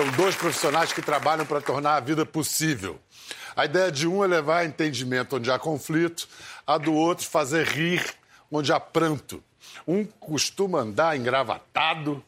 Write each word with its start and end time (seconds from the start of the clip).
São 0.00 0.10
dois 0.12 0.34
profissionais 0.34 0.94
que 0.94 1.02
trabalham 1.02 1.44
para 1.44 1.60
tornar 1.60 1.96
a 1.96 2.00
vida 2.00 2.24
possível. 2.24 2.98
A 3.54 3.66
ideia 3.66 3.92
de 3.92 4.08
um 4.08 4.24
é 4.24 4.26
levar 4.26 4.60
a 4.60 4.64
entendimento 4.64 5.36
onde 5.36 5.50
há 5.50 5.58
conflito, 5.58 6.26
a 6.66 6.78
do 6.78 6.94
outro 6.94 7.28
fazer 7.28 7.66
rir 7.66 8.02
onde 8.50 8.72
há 8.72 8.80
pranto. 8.80 9.44
Um 9.86 10.06
costuma 10.06 10.78
andar 10.78 11.18
engravatado, 11.18 12.24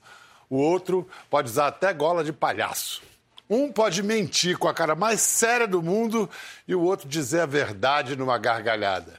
o 0.51 0.59
outro 0.59 1.09
pode 1.31 1.49
usar 1.49 1.69
até 1.69 1.95
gola 1.95 2.23
de 2.23 2.31
palhaço. 2.31 3.01
Um 3.49 3.73
pode 3.73 4.03
mentir 4.03 4.59
com 4.59 4.69
a 4.69 4.75
cara 4.75 4.95
mais 4.95 5.23
séria 5.23 5.67
do 5.67 5.81
mundo 5.81 6.29
e 6.69 6.75
o 6.75 6.83
outro 6.83 7.09
dizer 7.09 7.41
a 7.41 7.47
verdade 7.47 8.17
numa 8.17 8.37
gargalhada. 8.37 9.19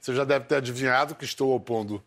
Você 0.00 0.14
já 0.14 0.22
deve 0.22 0.44
ter 0.44 0.54
adivinhado 0.58 1.16
que 1.16 1.24
estou 1.24 1.52
opondo 1.52 2.00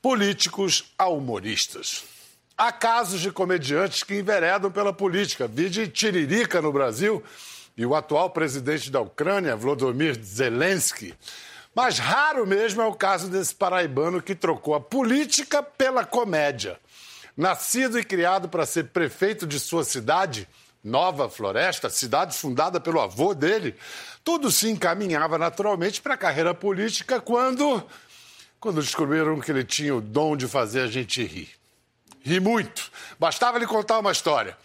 políticos 0.00 0.90
a 0.96 1.06
humoristas. 1.06 2.11
Há 2.56 2.70
casos 2.70 3.20
de 3.20 3.30
comediantes 3.30 4.02
que 4.02 4.18
enveredam 4.18 4.70
pela 4.70 4.92
política. 4.92 5.48
Vide 5.48 5.88
Tiririca 5.88 6.60
no 6.60 6.72
Brasil 6.72 7.22
e 7.76 7.86
o 7.86 7.94
atual 7.94 8.30
presidente 8.30 8.90
da 8.90 9.00
Ucrânia, 9.00 9.56
Volodymyr 9.56 10.18
Zelensky. 10.22 11.14
Mas 11.74 11.98
raro 11.98 12.46
mesmo 12.46 12.82
é 12.82 12.86
o 12.86 12.94
caso 12.94 13.28
desse 13.28 13.54
paraibano 13.54 14.20
que 14.20 14.34
trocou 14.34 14.74
a 14.74 14.80
política 14.80 15.62
pela 15.62 16.04
comédia. 16.04 16.78
Nascido 17.34 17.98
e 17.98 18.04
criado 18.04 18.48
para 18.48 18.66
ser 18.66 18.88
prefeito 18.88 19.46
de 19.46 19.58
sua 19.58 19.84
cidade, 19.84 20.46
Nova 20.84 21.30
Floresta, 21.30 21.88
cidade 21.88 22.36
fundada 22.36 22.78
pelo 22.78 23.00
avô 23.00 23.32
dele, 23.32 23.74
tudo 24.22 24.50
se 24.50 24.68
encaminhava 24.68 25.38
naturalmente 25.38 26.02
para 26.02 26.14
a 26.14 26.18
carreira 26.18 26.52
política 26.52 27.20
quando 27.20 27.82
quando 28.60 28.80
descobriram 28.80 29.40
que 29.40 29.50
ele 29.50 29.64
tinha 29.64 29.92
o 29.92 30.00
dom 30.00 30.36
de 30.36 30.46
fazer 30.46 30.82
a 30.82 30.86
gente 30.86 31.24
rir. 31.24 31.61
Ri 32.24 32.40
muito. 32.40 32.90
Bastava 33.18 33.58
lhe 33.58 33.66
contar 33.66 33.98
uma 33.98 34.12
história. 34.12 34.56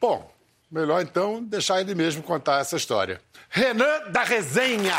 Bom, 0.00 0.32
melhor 0.70 1.02
então 1.02 1.42
deixar 1.42 1.80
ele 1.80 1.94
mesmo 1.94 2.22
contar 2.22 2.60
essa 2.60 2.76
história. 2.76 3.20
Renan 3.48 4.10
da 4.10 4.22
Resenha. 4.22 4.96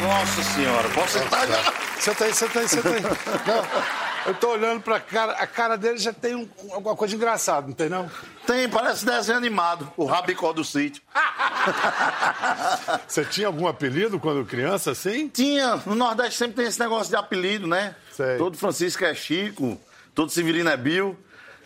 Nossa 0.00 0.42
senhora, 0.54 0.88
posso 0.90 1.18
sentar 1.18 1.46
já? 1.48 1.72
Senta 1.98 2.24
aí, 2.24 2.34
senta 2.34 2.60
aí, 2.60 2.68
senta 2.68 2.88
aí. 2.88 3.02
Não, 3.02 4.09
eu 4.26 4.34
tô 4.34 4.50
olhando 4.50 4.80
pra 4.82 4.98
cara, 5.00 5.32
a 5.32 5.46
cara 5.46 5.76
dele 5.76 5.98
já 5.98 6.12
tem 6.12 6.34
um- 6.34 6.48
alguma 6.72 6.94
coisa 6.96 7.14
engraçada, 7.14 7.66
não 7.66 7.74
tem 7.74 7.88
não? 7.88 8.10
Tem, 8.46 8.68
parece 8.68 9.04
desenho 9.04 9.38
animado, 9.38 9.90
o 9.96 10.04
Rabicó 10.04 10.52
do 10.52 10.64
sítio. 10.64 11.02
Você 13.06 13.24
tinha 13.24 13.46
algum 13.46 13.66
apelido 13.66 14.18
quando 14.18 14.44
criança, 14.44 14.90
assim? 14.92 15.28
Tinha, 15.28 15.76
no 15.86 15.94
Nordeste 15.94 16.36
sempre 16.38 16.56
tem 16.56 16.66
esse 16.66 16.80
negócio 16.80 17.10
de 17.10 17.16
apelido, 17.16 17.66
né? 17.66 17.94
Sei. 18.12 18.36
Todo 18.38 18.56
Francisco 18.56 19.04
é 19.04 19.14
Chico, 19.14 19.80
todo 20.14 20.30
Severino 20.30 20.70
é 20.70 20.76
Bill. 20.76 21.16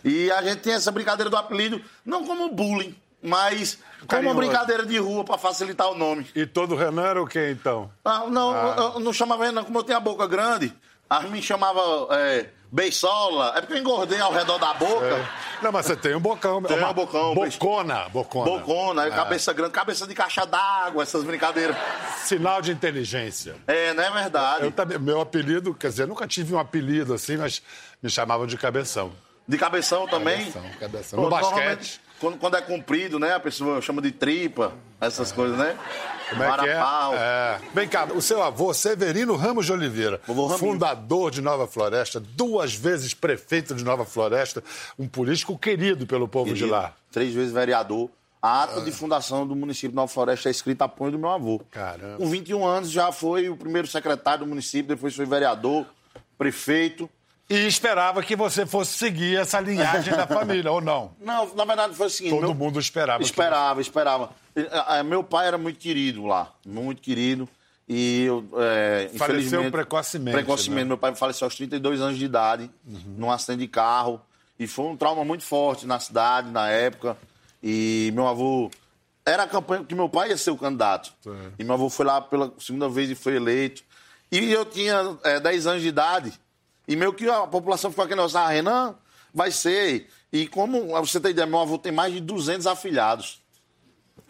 E 0.04 0.30
a 0.30 0.42
gente 0.42 0.60
tem 0.60 0.74
essa 0.74 0.90
brincadeira 0.92 1.30
do 1.30 1.36
apelido, 1.36 1.80
não 2.04 2.26
como 2.26 2.50
bullying, 2.50 2.94
mas 3.22 3.78
como 4.06 4.22
uma 4.28 4.34
brincadeira 4.34 4.84
de 4.84 4.98
rua 4.98 5.24
pra 5.24 5.38
facilitar 5.38 5.88
o 5.90 5.94
nome. 5.94 6.26
E 6.34 6.44
todo 6.44 6.74
Renan 6.74 7.06
era 7.06 7.22
o 7.22 7.26
quê, 7.26 7.50
então? 7.58 7.90
Ah, 8.04 8.24
não, 8.28 8.54
Eu, 8.54 8.92
eu 8.94 9.00
não 9.00 9.12
chamava 9.14 9.50
não, 9.50 9.64
como 9.64 9.78
eu 9.78 9.82
tenho 9.82 9.96
a 9.96 10.00
boca 10.00 10.26
grande, 10.26 10.74
a 11.08 11.20
me 11.20 11.40
chamava 11.42 11.80
é, 12.10 12.46
Beisola, 12.72 13.52
é 13.56 13.60
porque 13.60 13.74
eu 13.74 13.78
engordei 13.78 14.20
ao 14.20 14.32
redor 14.32 14.58
da 14.58 14.74
boca. 14.74 15.28
Não, 15.62 15.70
mas 15.70 15.86
você 15.86 15.94
tem 15.96 16.14
um 16.14 16.20
bocão. 16.20 16.60
Tem 16.62 16.76
uma 16.76 16.90
um 16.90 16.94
bocão, 16.94 17.34
Bocona, 17.34 18.08
bocona. 18.08 18.44
Bocona, 18.50 19.06
É. 19.06 19.10
cabeça 19.10 19.52
grande, 19.52 19.72
cabeça 19.72 20.06
de 20.06 20.14
caixa 20.14 20.44
d'água, 20.44 21.02
essas 21.02 21.22
brincadeiras. 21.22 21.76
Sinal 22.24 22.60
de 22.60 22.72
inteligência. 22.72 23.54
É, 23.66 23.94
não 23.94 24.02
é 24.02 24.10
verdade. 24.10 24.64
Eu 24.64 24.72
também, 24.72 24.98
meu 24.98 25.20
apelido, 25.20 25.72
quer 25.72 25.88
dizer, 25.90 26.02
eu 26.02 26.06
nunca 26.08 26.26
tive 26.26 26.54
um 26.54 26.58
apelido 26.58 27.14
assim, 27.14 27.36
mas 27.36 27.62
me 28.02 28.10
chamavam 28.10 28.46
de 28.46 28.56
cabeção. 28.58 29.12
De 29.46 29.56
cabeção 29.56 30.08
também. 30.08 30.38
Cabeção, 30.50 30.70
cabeção. 30.80 31.20
No 31.22 31.28
basquete. 31.30 32.00
Quando, 32.18 32.38
quando 32.38 32.56
é 32.56 32.62
comprido, 32.62 33.18
né? 33.18 33.34
A 33.34 33.40
pessoa 33.40 33.80
chama 33.82 34.00
de 34.00 34.10
tripa, 34.10 34.72
essas 35.00 35.30
coisas, 35.30 35.58
né? 35.58 35.76
Como 36.34 36.44
é 36.44 36.58
que 36.58 36.68
é? 36.68 36.82
É? 37.16 37.60
Vem 37.74 37.88
cá, 37.88 38.04
o 38.06 38.20
seu 38.20 38.42
avô, 38.42 38.72
Severino 38.74 39.36
Ramos 39.36 39.66
de 39.66 39.72
Oliveira, 39.72 40.20
fundador 40.58 41.30
de 41.30 41.40
Nova 41.40 41.66
Floresta, 41.66 42.20
duas 42.20 42.74
vezes 42.74 43.14
prefeito 43.14 43.74
de 43.74 43.84
Nova 43.84 44.04
Floresta, 44.04 44.62
um 44.98 45.06
político 45.08 45.58
querido 45.58 46.06
pelo 46.06 46.28
povo 46.28 46.52
de 46.54 46.64
lá. 46.64 46.92
Três 47.10 47.32
vezes 47.34 47.52
vereador. 47.52 48.10
A 48.42 48.64
ata 48.64 48.82
de 48.82 48.92
fundação 48.92 49.46
do 49.46 49.56
município 49.56 49.88
de 49.90 49.96
Nova 49.96 50.08
Floresta 50.12 50.48
é 50.48 50.50
escrita 50.50 50.84
a 50.84 50.88
punho 50.88 51.12
do 51.12 51.18
meu 51.18 51.30
avô. 51.30 51.62
Caramba. 51.70 52.18
Com 52.18 52.26
21 52.28 52.66
anos 52.66 52.90
já 52.90 53.10
foi 53.10 53.48
o 53.48 53.56
primeiro 53.56 53.88
secretário 53.88 54.44
do 54.44 54.48
município, 54.48 54.94
depois 54.94 55.16
foi 55.16 55.24
vereador, 55.24 55.86
prefeito. 56.36 57.08
E 57.48 57.66
esperava 57.66 58.22
que 58.22 58.34
você 58.36 58.64
fosse 58.66 58.92
seguir 58.98 59.36
essa 59.38 59.60
linhagem 59.60 60.14
da 60.14 60.26
família, 60.28 60.70
ou 60.70 60.80
não? 60.80 61.12
Não, 61.20 61.54
na 61.54 61.64
verdade 61.64 61.94
foi 61.94 62.06
o 62.06 62.10
seguinte. 62.10 62.32
Todo 62.34 62.40
meu- 62.42 62.54
mundo 62.54 62.78
esperava. 62.80 63.18
que- 63.18 63.24
Esperava, 63.24 63.80
esperava. 63.80 64.24
Eh, 64.24 64.28
eh, 64.28 64.43
Meu 65.04 65.22
pai 65.24 65.46
era 65.48 65.58
muito 65.58 65.78
querido 65.78 66.26
lá, 66.26 66.52
muito 66.66 67.02
querido. 67.02 67.48
E 67.88 68.24
eu, 68.24 68.48
é, 68.56 69.10
Faleceu 69.16 69.70
precocemente, 69.70 70.34
Precocemente. 70.34 70.84
né? 70.84 70.88
Meu 70.88 70.96
pai 70.96 71.14
faleceu 71.14 71.44
aos 71.46 71.54
32 71.54 72.00
anos 72.00 72.18
de 72.18 72.24
idade, 72.24 72.70
num 73.18 73.30
acidente 73.30 73.60
de 73.60 73.68
carro. 73.68 74.20
E 74.58 74.66
foi 74.66 74.86
um 74.86 74.96
trauma 74.96 75.24
muito 75.24 75.44
forte 75.44 75.86
na 75.86 75.98
cidade, 76.00 76.50
na 76.50 76.68
época. 76.70 77.16
E 77.62 78.10
meu 78.14 78.26
avô... 78.26 78.70
Era 79.26 79.42
a 79.44 79.46
campanha 79.46 79.84
que 79.84 79.94
meu 79.94 80.08
pai 80.08 80.30
ia 80.30 80.36
ser 80.36 80.50
o 80.50 80.56
candidato. 80.56 81.12
E 81.58 81.64
meu 81.64 81.74
avô 81.74 81.88
foi 81.90 82.04
lá 82.06 82.20
pela 82.20 82.52
segunda 82.58 82.88
vez 82.88 83.10
e 83.10 83.14
foi 83.14 83.36
eleito. 83.36 83.82
E 84.30 84.52
eu 84.52 84.64
tinha 84.64 85.16
eh, 85.24 85.40
10 85.40 85.66
anos 85.66 85.82
de 85.82 85.88
idade. 85.88 86.32
E 86.86 86.94
meio 86.94 87.12
que 87.12 87.28
a 87.28 87.46
população 87.46 87.90
ficou 87.90 88.04
aquele 88.04 88.16
negócio, 88.18 88.38
ah, 88.38 88.48
Renan, 88.48 88.94
vai 89.32 89.50
ser. 89.50 90.08
E 90.32 90.46
como 90.46 90.88
você 91.00 91.18
tem 91.18 91.30
ideia, 91.30 91.46
meu 91.46 91.58
avô 91.60 91.78
tem 91.78 91.90
mais 91.92 92.12
de 92.12 92.20
200 92.20 92.66
afilhados. 92.66 93.40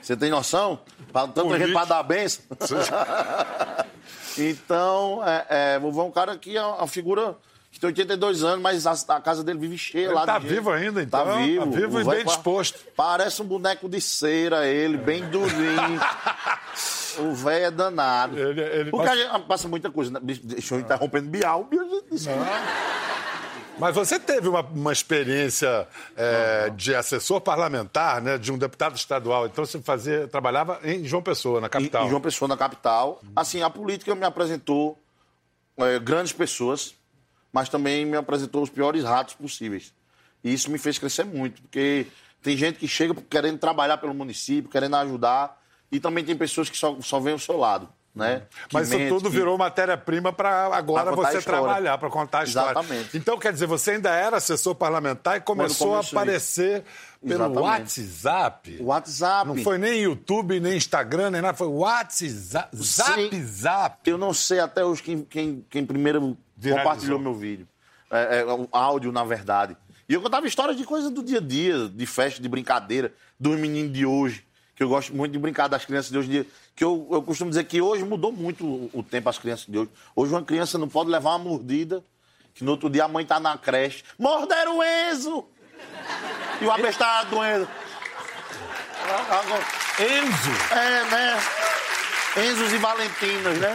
Você 0.04 0.14
tem 0.14 0.28
noção? 0.30 0.78
Pra, 1.10 1.26
tanta 1.26 1.58
gente 1.58 1.72
para 1.72 1.86
dar 1.86 2.02
benção. 2.02 2.44
então, 4.36 5.22
é, 5.24 5.46
é, 5.48 5.78
vovô 5.78 6.02
é 6.02 6.04
um 6.04 6.10
cara 6.10 6.36
que 6.36 6.54
é 6.54 6.62
uma 6.62 6.86
figura 6.86 7.34
que 7.72 7.80
tem 7.80 7.88
82 7.88 8.44
anos, 8.44 8.60
mas 8.60 8.86
a, 8.86 9.16
a 9.16 9.20
casa 9.20 9.42
dele 9.42 9.58
vive 9.58 9.78
cheia 9.78 10.04
Ele 10.04 10.12
lá 10.12 10.26
tá 10.26 10.38
vivo 10.38 10.70
ainda, 10.70 11.02
então? 11.02 11.24
Tá 11.24 11.36
vivo. 11.36 11.64
Tá 11.64 11.78
vivo 11.78 12.00
e 12.00 12.04
bem 12.04 12.24
disposto. 12.24 12.78
Parece 12.94 13.40
um 13.40 13.46
boneco 13.46 13.88
de 13.88 13.98
cera 13.98 14.66
ele, 14.66 14.98
bem 14.98 15.24
durinho. 15.30 16.00
o 17.20 17.32
velho 17.32 17.64
é 17.64 17.70
danado. 17.70 18.38
Ele- 18.38 18.60
ele- 18.60 18.90
Porque 18.90 19.06
mas- 19.06 19.18
a 19.18 19.22
gente 19.22 19.46
passa 19.46 19.66
muita 19.68 19.90
coisa. 19.90 20.10
Né? 20.10 20.20
Deixa 20.22 20.74
eu 20.74 20.80
interrompendo 20.80 21.30
Bial. 21.30 21.64
Bial 21.64 21.86
Mas 23.78 23.94
você 23.94 24.18
teve 24.18 24.48
uma, 24.48 24.60
uma 24.60 24.92
experiência 24.92 25.88
é, 26.16 26.70
de 26.70 26.94
assessor 26.94 27.40
parlamentar, 27.40 28.20
né, 28.22 28.38
de 28.38 28.52
um 28.52 28.58
deputado 28.58 28.96
estadual. 28.96 29.46
Então 29.46 29.66
você 29.66 29.80
fazia, 29.80 30.28
trabalhava 30.28 30.80
em 30.84 31.04
João 31.04 31.22
Pessoa, 31.22 31.60
na 31.60 31.68
capital. 31.68 32.06
Em 32.06 32.08
João 32.08 32.20
Pessoa, 32.20 32.48
na 32.48 32.56
capital. 32.56 33.20
Assim, 33.34 33.62
a 33.62 33.70
política 33.70 34.14
me 34.14 34.24
apresentou 34.24 34.98
é, 35.76 35.98
grandes 35.98 36.32
pessoas, 36.32 36.94
mas 37.52 37.68
também 37.68 38.04
me 38.04 38.16
apresentou 38.16 38.62
os 38.62 38.70
piores 38.70 39.02
ratos 39.02 39.34
possíveis. 39.34 39.92
E 40.42 40.52
isso 40.52 40.70
me 40.70 40.78
fez 40.78 40.98
crescer 40.98 41.24
muito, 41.24 41.62
porque 41.62 42.06
tem 42.42 42.56
gente 42.56 42.78
que 42.78 42.86
chega 42.86 43.14
querendo 43.28 43.58
trabalhar 43.58 43.96
pelo 43.96 44.14
município, 44.14 44.70
querendo 44.70 44.96
ajudar, 44.96 45.60
e 45.90 45.98
também 45.98 46.24
tem 46.24 46.36
pessoas 46.36 46.68
que 46.68 46.76
só, 46.76 46.96
só 47.00 47.18
veem 47.18 47.36
o 47.36 47.38
seu 47.38 47.56
lado, 47.56 47.88
né? 48.14 48.42
Que 48.68 48.74
Mas 48.74 48.88
isso 48.88 48.96
mente, 48.98 49.08
tudo 49.08 49.28
que- 49.30 49.36
virou 49.36 49.58
matéria-prima 49.58 50.32
para 50.32 50.66
agora 50.76 51.12
Pra 51.12 51.30
você 51.30 51.42
trabalhar, 51.42 51.98
para 51.98 52.08
contar 52.08 52.40
a 52.40 52.44
história. 52.44 52.70
Exatamente. 52.70 53.16
Então, 53.16 53.36
quer 53.38 53.52
dizer, 53.52 53.66
você 53.66 53.92
ainda 53.92 54.10
era 54.10 54.36
assessor 54.36 54.74
parlamentar 54.74 55.36
e 55.36 55.40
começou 55.40 55.96
a 55.96 56.00
aparecer 56.00 56.84
pelo 57.20 57.44
Exatamente. 57.44 57.60
WhatsApp. 57.60 58.78
WhatsApp. 58.80 59.48
Não 59.48 59.56
foi 59.56 59.78
nem 59.78 60.00
YouTube, 60.02 60.60
nem 60.60 60.76
Instagram, 60.76 61.30
nem 61.30 61.42
nada, 61.42 61.56
foi 61.56 61.66
WhatsApp. 61.66 62.76
Zap, 62.76 63.40
zap. 63.42 64.10
Eu 64.10 64.18
não 64.18 64.32
sei 64.32 64.60
até 64.60 64.84
hoje 64.84 65.02
quem, 65.02 65.22
quem, 65.24 65.64
quem 65.68 65.84
primeiro 65.86 66.36
Viralizou. 66.56 66.84
compartilhou 66.90 67.18
meu 67.18 67.34
vídeo. 67.34 67.66
É, 68.10 68.40
é, 68.40 68.44
o 68.44 68.68
áudio, 68.70 69.10
na 69.10 69.24
verdade. 69.24 69.76
E 70.08 70.14
eu 70.14 70.20
contava 70.20 70.46
histórias 70.46 70.76
de 70.76 70.84
coisas 70.84 71.10
do 71.10 71.22
dia 71.22 71.38
a 71.38 71.40
dia, 71.40 71.88
de 71.88 72.06
festa, 72.06 72.40
de 72.40 72.48
brincadeira, 72.48 73.12
dos 73.40 73.58
meninos 73.58 73.92
de 73.92 74.04
hoje. 74.06 74.44
Que 74.74 74.82
eu 74.82 74.88
gosto 74.88 75.14
muito 75.14 75.32
de 75.32 75.38
brincar 75.38 75.68
das 75.68 75.84
crianças 75.84 76.10
de 76.10 76.18
hoje 76.18 76.28
em 76.28 76.30
dia. 76.32 76.46
Que 76.74 76.82
eu, 76.82 77.08
eu 77.10 77.22
costumo 77.22 77.50
dizer 77.50 77.64
que 77.64 77.80
hoje 77.80 78.04
mudou 78.04 78.32
muito 78.32 78.66
o, 78.66 78.90
o 78.92 79.02
tempo 79.02 79.28
as 79.28 79.38
crianças 79.38 79.66
de 79.66 79.78
hoje. 79.78 79.90
Hoje 80.16 80.32
uma 80.32 80.42
criança 80.42 80.78
não 80.78 80.88
pode 80.88 81.10
levar 81.10 81.30
uma 81.30 81.38
mordida, 81.38 82.04
que 82.54 82.64
no 82.64 82.72
outro 82.72 82.90
dia 82.90 83.04
a 83.04 83.08
mãe 83.08 83.24
tá 83.24 83.38
na 83.38 83.56
creche. 83.56 84.02
Morderam 84.18 84.78
o 84.78 84.82
Enzo! 84.82 85.44
E 86.60 86.64
o 86.64 86.72
abestado 86.72 87.30
do 87.30 87.44
Enzo. 87.44 87.68
Enzo. 89.98 90.50
É, 90.72 91.04
né? 91.10 91.36
Enzos 92.48 92.72
e 92.72 92.78
Valentinos, 92.78 93.58
né? 93.58 93.74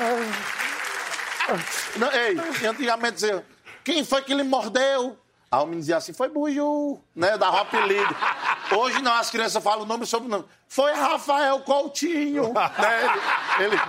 Não, 1.96 2.12
ei, 2.12 2.68
antigamente 2.68 3.14
dizia, 3.14 3.46
quem 3.84 4.04
foi 4.04 4.22
que 4.22 4.34
lhe 4.34 4.44
mordeu? 4.44 5.18
Aí 5.52 5.60
o 5.60 5.64
menino 5.64 5.80
dizia 5.82 5.98
assim, 5.98 6.14
foi 6.14 6.30
Buju, 6.30 7.00
né? 7.16 7.38
Dava 7.38 7.58
um 7.58 7.62
apelido. 7.62 8.16
Hoje 8.76 9.02
não, 9.02 9.14
as 9.14 9.30
crianças 9.30 9.64
falam 9.64 9.84
o 9.84 9.86
nome 9.86 10.04
e 10.04 10.08
sobrenome. 10.08 10.46
Foi 10.68 10.92
Rafael 10.94 11.60
Coutinho, 11.62 12.54
né? 12.54 12.72
Ele, 13.60 13.74
ele- 13.76 13.82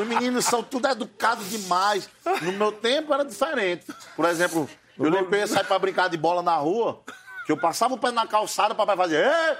os 0.00 0.06
meninos 0.06 0.44
são 0.46 0.62
tudo 0.62 0.88
educados 0.88 1.50
demais. 1.50 2.08
No 2.40 2.52
meu 2.52 2.72
tempo 2.72 3.12
era 3.12 3.24
diferente. 3.24 3.84
Por 4.16 4.24
exemplo, 4.24 4.68
eu 4.98 5.10
lembro 5.10 5.28
que 5.28 5.36
eu 5.36 5.46
sair 5.46 5.64
pra 5.66 5.78
brincar 5.78 6.08
de 6.08 6.16
bola 6.16 6.42
na 6.42 6.56
rua, 6.56 7.02
que 7.44 7.52
eu 7.52 7.58
passava 7.58 7.92
o 7.94 7.98
pé 7.98 8.10
na 8.10 8.26
calçada, 8.26 8.72
o 8.72 8.76
papai 8.76 8.96
fazia. 8.96 9.58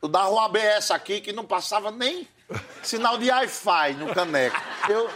Eu 0.00 0.08
dava 0.08 0.30
um 0.30 0.38
ABS 0.38 0.92
aqui 0.92 1.20
que 1.20 1.32
não 1.32 1.44
passava 1.44 1.90
nem 1.90 2.28
sinal 2.84 3.18
de 3.18 3.28
Wi-Fi 3.30 3.94
no 3.94 4.14
caneco. 4.14 4.56
Eu. 4.88 5.10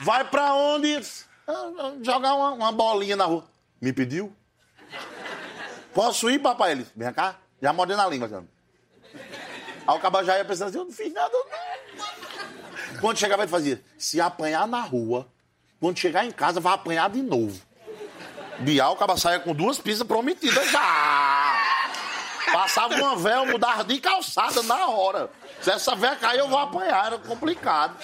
Vai 0.00 0.22
pra 0.24 0.54
onde? 0.54 1.02
Ah, 1.48 1.92
Jogar 2.00 2.34
uma, 2.34 2.50
uma 2.52 2.70
bolinha 2.72 3.16
na 3.16 3.24
rua. 3.24 3.44
Me 3.82 3.92
pediu? 3.92 4.32
Posso 5.92 6.30
ir, 6.30 6.38
papai? 6.38 6.72
Ele, 6.72 6.86
vem 6.94 7.12
cá. 7.12 7.34
Já 7.60 7.72
mordeu 7.72 7.96
na 7.96 8.06
língua, 8.06 8.28
já. 8.28 8.42
Aí 9.86 9.96
o 9.96 10.00
cabo 10.00 10.22
já 10.24 10.38
ia 10.38 10.44
pensando 10.44 10.68
assim, 10.68 10.78
eu 10.78 10.84
não 10.84 10.92
fiz 10.92 11.12
nada, 11.12 11.32
não. 11.32 13.00
Quando 13.00 13.18
chegava, 13.18 13.42
ele 13.42 13.50
fazia, 13.50 13.82
se 13.98 14.20
apanhar 14.20 14.66
na 14.66 14.80
rua, 14.80 15.26
quando 15.80 15.98
chegar 15.98 16.24
em 16.24 16.30
casa, 16.30 16.60
vai 16.60 16.74
apanhar 16.74 17.08
de 17.10 17.22
novo. 17.22 17.60
Bial, 18.60 18.92
o 18.92 18.96
cabo 18.96 19.16
saia 19.16 19.40
com 19.40 19.54
duas 19.54 19.78
pistas 19.78 20.06
prometidas 20.06 20.70
já. 20.70 21.80
Passava 22.52 22.94
uma 22.94 23.16
véia, 23.16 23.44
mudava 23.44 23.84
de 23.84 23.98
calçada 24.00 24.62
na 24.62 24.86
hora. 24.88 25.30
Se 25.62 25.70
essa 25.70 25.94
véia 25.94 26.16
cair, 26.16 26.40
eu 26.40 26.48
vou 26.48 26.58
apanhar. 26.58 27.06
Era 27.06 27.18
complicado. 27.18 27.96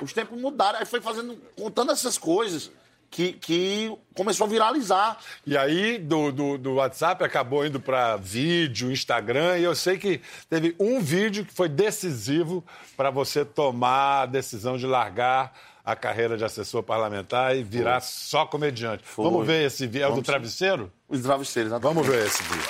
Os 0.00 0.12
tempos 0.12 0.38
mudaram. 0.40 0.78
Aí 0.78 0.84
foi 0.84 1.00
fazendo, 1.00 1.36
contando 1.56 1.92
essas 1.92 2.18
coisas 2.18 2.70
que, 3.10 3.32
que 3.34 3.96
começou 4.14 4.46
a 4.46 4.50
viralizar. 4.50 5.18
E 5.46 5.56
aí, 5.56 5.98
do, 5.98 6.30
do, 6.32 6.58
do 6.58 6.74
WhatsApp, 6.74 7.22
acabou 7.24 7.64
indo 7.64 7.80
para 7.80 8.16
vídeo, 8.16 8.90
Instagram, 8.90 9.58
e 9.58 9.64
eu 9.64 9.74
sei 9.74 9.98
que 9.98 10.20
teve 10.48 10.74
um 10.78 11.00
vídeo 11.00 11.44
que 11.44 11.52
foi 11.52 11.68
decisivo 11.68 12.64
para 12.96 13.10
você 13.10 13.44
tomar 13.44 14.22
a 14.22 14.26
decisão 14.26 14.76
de 14.76 14.86
largar 14.86 15.52
a 15.84 15.94
carreira 15.94 16.36
de 16.36 16.44
assessor 16.44 16.82
parlamentar 16.82 17.56
e 17.56 17.62
virar 17.62 18.00
só 18.00 18.44
comediante. 18.44 19.04
Foi. 19.04 19.24
Vamos 19.24 19.46
ver 19.46 19.66
esse 19.66 19.86
vídeo. 19.86 20.04
É 20.04 20.08
o 20.08 20.16
do 20.16 20.22
travesseiro? 20.22 20.92
Os 21.08 21.22
travesseiros. 21.22 21.70
exatamente. 21.70 21.94
Vamos 21.94 22.08
ver 22.08 22.26
esse 22.26 22.42
vídeo. 22.42 22.68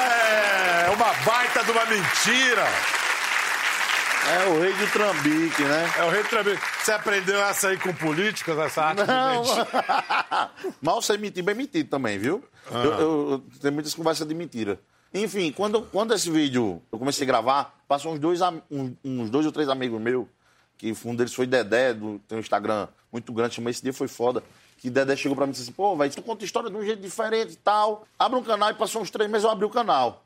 É, 0.00 0.90
uma 0.90 1.12
baita 1.24 1.62
de 1.62 1.70
uma 1.70 1.84
mentira. 1.84 2.66
É 4.28 4.48
o 4.48 4.60
rei 4.60 4.72
do 4.72 4.92
trambique, 4.92 5.62
né? 5.62 5.92
É 5.98 6.04
o 6.04 6.10
rei 6.10 6.22
do 6.22 6.28
trambique. 6.28 6.60
Você 6.82 6.92
aprendeu 6.92 7.38
essa 7.40 7.68
aí 7.68 7.78
com 7.78 7.92
políticos, 7.94 8.58
essa 8.58 8.82
arte 8.82 9.02
Não. 9.06 9.42
Mal 10.82 11.00
sei 11.00 11.16
mentir, 11.16 11.44
bem 11.44 11.54
mentido 11.54 11.88
também, 11.88 12.18
viu? 12.18 12.42
Eu, 12.70 12.80
eu, 12.82 13.30
eu 13.30 13.44
tenho 13.60 13.74
muitas 13.74 13.94
conversas 13.94 14.26
de 14.26 14.34
mentira. 14.34 14.80
Enfim, 15.14 15.52
quando, 15.52 15.82
quando 15.82 16.12
esse 16.12 16.30
vídeo 16.30 16.82
eu 16.92 16.98
comecei 16.98 17.24
a 17.24 17.26
gravar, 17.26 17.74
passou 17.86 18.12
uns 18.12 18.18
dois, 18.18 18.40
um- 18.70 18.94
uns 19.04 19.30
dois 19.30 19.46
ou 19.46 19.52
três 19.52 19.68
amigos 19.68 20.00
meus, 20.00 20.26
que 20.76 20.92
um 21.04 21.14
deles 21.14 21.32
foi 21.32 21.46
Dedé, 21.46 21.94
do, 21.94 22.18
tem 22.26 22.36
um 22.36 22.40
Instagram 22.40 22.88
muito 23.12 23.32
grande, 23.32 23.54
chama 23.54 23.70
Esse 23.70 23.82
Dia 23.82 23.92
Foi 23.92 24.08
Foda, 24.08 24.42
que 24.78 24.90
Dedé 24.90 25.16
chegou 25.16 25.36
pra 25.36 25.46
mim 25.46 25.50
e 25.50 25.52
disse 25.52 25.64
assim, 25.64 25.72
pô, 25.72 25.96
velho, 25.96 26.12
tu 26.12 26.20
conta 26.20 26.44
história 26.44 26.68
de 26.68 26.76
um 26.76 26.84
jeito 26.84 27.00
diferente 27.00 27.52
e 27.52 27.56
tal. 27.56 28.06
Abre 28.18 28.38
um 28.38 28.42
canal 28.42 28.70
e 28.70 28.74
passou 28.74 29.00
uns 29.00 29.10
três 29.10 29.30
meses 29.30 29.44
eu 29.44 29.50
abri 29.50 29.64
o 29.64 29.70
canal. 29.70 30.24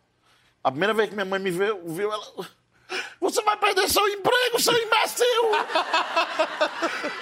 A 0.65 0.71
primeira 0.71 0.93
vez 0.95 1.09
que 1.09 1.15
minha 1.15 1.25
mãe 1.25 1.39
me 1.39 1.51
viu, 1.51 1.83
viu 1.87 2.11
ela... 2.13 2.25
Você 3.21 3.43
vai 3.43 3.57
perder 3.59 3.89
seu 3.91 4.09
emprego, 4.09 4.59
seu 4.59 4.73
imbecil! 4.73 5.27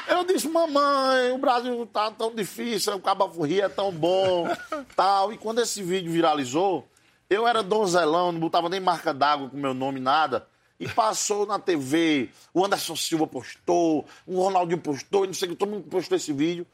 Eu 0.06 0.24
disse, 0.24 0.48
mamãe, 0.48 1.32
o 1.32 1.38
Brasil 1.38 1.84
tá 1.92 2.08
tão 2.10 2.32
difícil, 2.32 2.94
o 2.94 3.00
Cabo 3.00 3.26
Rio 3.42 3.64
é 3.64 3.68
tão 3.68 3.90
bom, 3.90 4.46
tal. 4.94 5.32
E 5.32 5.36
quando 5.36 5.60
esse 5.60 5.82
vídeo 5.82 6.12
viralizou, 6.12 6.86
eu 7.28 7.48
era 7.48 7.64
donzelão, 7.64 8.30
não 8.30 8.38
botava 8.38 8.68
nem 8.68 8.78
marca 8.78 9.12
d'água 9.12 9.50
com 9.50 9.56
meu 9.56 9.74
nome, 9.74 9.98
nada. 9.98 10.46
E 10.78 10.88
passou 10.88 11.44
na 11.44 11.58
TV, 11.58 12.30
o 12.54 12.64
Anderson 12.64 12.94
Silva 12.94 13.26
postou, 13.26 14.06
o 14.24 14.40
Ronaldinho 14.40 14.80
postou, 14.80 15.26
não 15.26 15.34
sei 15.34 15.48
o 15.48 15.50
que, 15.50 15.56
todo 15.56 15.70
mundo 15.70 15.88
postou 15.90 16.16
esse 16.16 16.32
vídeo. 16.32 16.64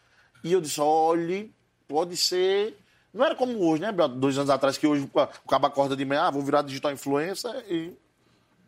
E 0.44 0.52
eu 0.52 0.60
disse, 0.60 0.80
olhe, 0.80 1.50
pode 1.88 2.14
ser... 2.14 2.78
Não 3.12 3.24
era 3.24 3.34
como 3.34 3.58
hoje, 3.66 3.80
né? 3.80 3.90
Dois 3.92 4.36
anos 4.36 4.50
atrás, 4.50 4.76
que 4.76 4.86
hoje 4.86 5.08
o 5.14 5.48
cabo 5.48 5.66
acorda 5.66 5.96
de 5.96 6.04
manhã, 6.04 6.24
ah, 6.24 6.30
vou 6.30 6.42
virar 6.42 6.60
digital 6.60 6.92
influencer 6.92 7.64
e... 7.70 7.96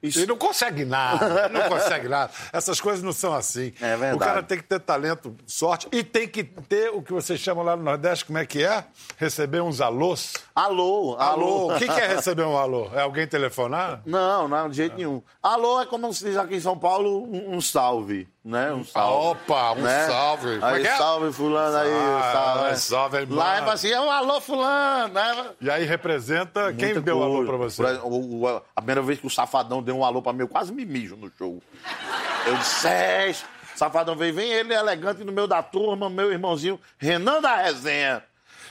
Isso. 0.03 0.19
Ele 0.19 0.27
não 0.27 0.37
consegue 0.37 0.85
nada, 0.85 1.49
não 1.49 1.63
consegue 1.69 2.09
nada. 2.09 2.31
Essas 2.53 2.81
coisas 2.81 3.03
não 3.03 3.13
são 3.13 3.33
assim. 3.35 3.73
É 3.81 3.97
verdade. 3.97 4.17
O 4.17 4.19
cara 4.19 4.43
tem 4.43 4.59
que 4.59 4.65
ter 4.65 4.81
talento, 4.81 5.35
sorte 5.47 5.89
e 5.91 6.05
tem 6.05 6.29
que 6.29 6.45
ter 6.45 6.91
o 6.91 7.03
que 7.03 7.13
vocês 7.13 7.41
chamam 7.41 7.65
lá 7.65 7.77
no 7.77 7.83
Nordeste, 7.83 8.25
como 8.25 8.39
é 8.39 8.47
que 8.47 8.63
é? 8.63 8.85
Receber 9.17 9.63
uns 9.63 9.81
alôs. 9.81 10.35
Alô, 10.55 11.17
alô. 11.19 11.47
Alô, 11.47 11.75
o 11.75 11.79
que, 11.79 11.87
que 11.87 12.01
é 12.01 12.07
receber 12.09 12.45
um 12.45 12.57
alô? 12.57 12.91
É 12.95 13.01
alguém 13.01 13.27
telefonar? 13.27 14.03
Não, 14.05 14.47
não, 14.47 14.69
de 14.69 14.77
jeito 14.77 14.97
nenhum. 14.97 15.23
Alô 15.43 15.81
é 15.81 15.87
como 15.87 16.13
se 16.13 16.25
diz 16.25 16.37
aqui 16.37 16.57
em 16.57 16.61
São 16.61 16.79
Paulo, 16.79 17.25
um, 17.25 17.57
um 17.57 17.61
salve, 17.61 18.29
né? 18.47 18.73
Um 18.73 18.85
salve. 18.85 19.31
Opa, 19.43 19.73
um 19.73 19.83
né? 19.83 20.07
salve. 20.07 20.59
É 20.59 20.65
Aí, 20.65 20.83
que 20.83 20.89
é? 20.89 20.97
salve 20.97 21.33
fulano 21.33 21.77
aí, 21.77 21.91
Ah, 21.93 22.31
salve. 22.33 22.71
é, 22.71 22.75
salve, 22.77 23.17
irmão. 23.19 23.39
Lá 23.39 23.57
é 23.59 23.71
assim, 23.71 23.91
é 23.91 24.01
um 24.01 24.11
alô 24.11 24.41
fulano, 24.41 25.13
né? 25.13 25.51
E 25.61 25.69
aí 25.69 25.85
representa 25.85 26.73
quem 26.73 26.87
Muita 26.87 27.01
deu 27.01 27.23
alô 27.23 27.45
pra 27.45 27.57
você? 27.57 27.83
O- 28.05 28.43
o- 28.45 28.49
a 28.49 28.81
primeira 28.81 29.03
vez 29.03 29.19
que 29.19 29.27
o 29.27 29.31
Safadão 29.31 29.83
deu 29.83 29.99
um 29.99 30.05
alô 30.05 30.23
pra 30.23 30.33
mim, 30.33 30.41
eu 30.43 30.49
quase 30.49 30.73
me 30.73 30.85
mijo 30.87 31.17
no 31.17 31.31
show. 31.37 31.61
Eu 32.47 32.57
disse, 32.57 32.87
é, 32.87 33.35
Safadão 33.75 34.15
veio, 34.15 34.33
vem 34.33 34.51
ele 34.51 34.73
elegante 34.73 35.25
no 35.25 35.33
meio 35.33 35.49
da 35.49 35.63
turma, 35.63 36.09
meu 36.09 36.31
irmãozinho, 36.33 36.81
Renan 36.99 37.41
da 37.43 37.57
Resenha. 37.57 38.23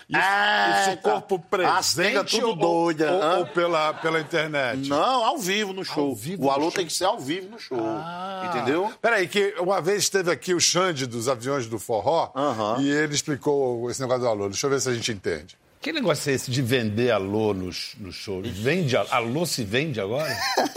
Isso, 0.08 0.20
Eita, 0.20 0.90
isso 0.92 1.02
corpo 1.02 1.44
As 1.66 1.96
tenga 1.96 2.24
presente 2.24 2.40
tudo 2.40 2.48
ou, 2.48 2.56
doida. 2.56 3.12
ou, 3.12 3.38
ou 3.40 3.46
pela, 3.48 3.94
pela 3.96 4.20
internet? 4.20 4.88
Não, 4.88 5.26
ao 5.26 5.38
vivo 5.38 5.74
no 5.74 5.84
show. 5.84 6.14
vivo 6.16 6.44
o 6.44 6.46
no 6.46 6.52
alô 6.52 6.64
show. 6.64 6.72
tem 6.74 6.86
que 6.86 6.94
ser 6.94 7.06
ao 7.06 7.20
vivo 7.20 7.50
no 7.50 7.60
show. 7.60 7.80
Ah. 7.82 8.50
Entendeu? 8.50 8.92
Peraí, 9.02 9.28
que 9.28 9.56
uma 9.60 9.82
vez 9.82 10.04
esteve 10.04 10.30
aqui 10.32 10.54
o 10.54 10.60
Xande 10.60 11.08
dos 11.08 11.28
aviões 11.28 11.66
do 11.68 11.80
Forró 11.80 12.32
e 12.80 12.90
ele 12.90 13.16
explicou 13.16 13.90
esse 13.90 14.00
negócio 14.02 14.22
do 14.24 14.28
alô. 14.28 14.48
Deixa 14.48 14.66
eu 14.68 14.70
ver 14.70 14.80
se 14.80 14.90
a 14.90 14.94
gente 14.94 15.12
entende. 15.12 15.58
Que 15.82 15.92
negócio 15.92 16.32
é 16.32 16.34
esse 16.34 16.50
de 16.50 16.62
vender 16.64 17.12
alô 17.12 17.54
nos, 17.54 17.94
nos 18.00 18.16
shows? 18.16 18.48
Vende 18.48 18.98
a- 18.98 19.06
alô 19.12 19.46
se 19.46 19.64
vende 19.64 20.00
agora? 20.00 20.30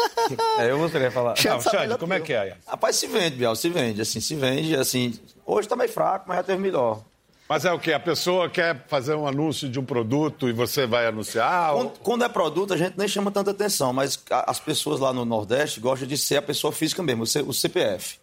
É, 0.59 0.71
eu 0.71 0.77
gostaria 0.79 1.09
de 1.09 1.15
falar. 1.15 1.35
Não, 1.43 1.53
Não, 1.55 1.61
Xande, 1.63 1.97
como 1.97 2.13
é 2.13 2.21
que 2.21 2.35
é? 2.35 2.55
Rapaz, 2.67 2.97
se 2.97 3.07
vende, 3.07 3.37
Biel, 3.37 3.57
se 3.57 3.71
vende, 3.71 4.03
assim, 4.03 4.21
se 4.21 4.35
vende, 4.35 4.77
assim. 4.77 5.19
Hoje 5.47 5.67
tá 5.67 5.75
meio 5.75 5.89
fraco, 5.91 6.27
mas 6.29 6.37
já 6.37 6.43
teve 6.43 6.61
melhor. 6.61 7.01
Mas 7.49 7.65
é 7.65 7.73
o 7.73 7.79
quê? 7.79 7.93
A 7.95 8.01
pessoa 8.01 8.49
quer 8.51 8.85
fazer 8.89 9.15
um 9.15 9.27
anúncio 9.27 9.69
de 9.69 9.81
um 9.81 9.85
produto 9.85 10.49
e 10.49 10.53
você 10.53 10.87
vai 10.87 11.07
anunciar? 11.07 11.75
ou- 11.75 11.81
Quando, 11.85 11.99
quando 12.01 12.25
é 12.25 12.29
produto, 12.29 12.75
a 12.75 12.77
gente 12.77 12.99
nem 12.99 13.09
chama 13.09 13.31
tanta 13.31 13.53
atenção, 13.53 13.93
mas 13.93 14.23
as 14.31 14.61
pessoas 14.61 15.01
lá 15.01 15.13
no 15.13 15.25
Nordeste 15.25 15.81
gostam 15.81 16.07
de 16.07 16.19
ser 16.19 16.37
a 16.37 16.43
pessoa 16.43 16.73
física 16.73 17.03
mesmo, 17.03 17.23
o 17.47 17.55
CPF. 17.55 18.19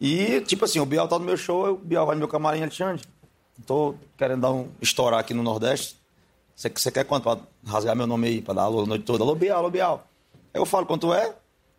E, 0.00 0.40
tipo 0.42 0.64
assim, 0.64 0.80
o 0.80 0.86
Bial 0.86 1.08
tá 1.08 1.18
no 1.18 1.24
meu 1.24 1.36
show, 1.36 1.72
o 1.72 1.76
Bial 1.76 2.04
vai 2.06 2.14
no 2.14 2.18
meu 2.20 2.28
camarim, 2.28 2.60
Alexandre. 2.62 3.02
Tô 3.66 3.94
querendo 4.16 4.42
dar 4.42 4.52
um 4.52 4.68
estourar 4.80 5.18
aqui 5.20 5.32
no 5.34 5.42
Nordeste. 5.42 5.96
Você 6.54 6.90
quer 6.90 7.04
quanto 7.04 7.22
pra 7.24 7.38
rasgar 7.66 7.96
meu 7.96 8.06
nome 8.06 8.28
aí, 8.28 8.42
pra 8.42 8.52
dar 8.54 8.62
alô 8.62 8.82
a 8.82 8.86
noite 8.86 9.04
toda? 9.04 9.24
Alô, 9.24 9.34
Bial, 9.34 9.58
alô, 9.58 9.70
Bial. 9.70 10.06
Eu 10.52 10.66
falo 10.66 10.84
quanto 10.86 11.12
é, 11.14 11.32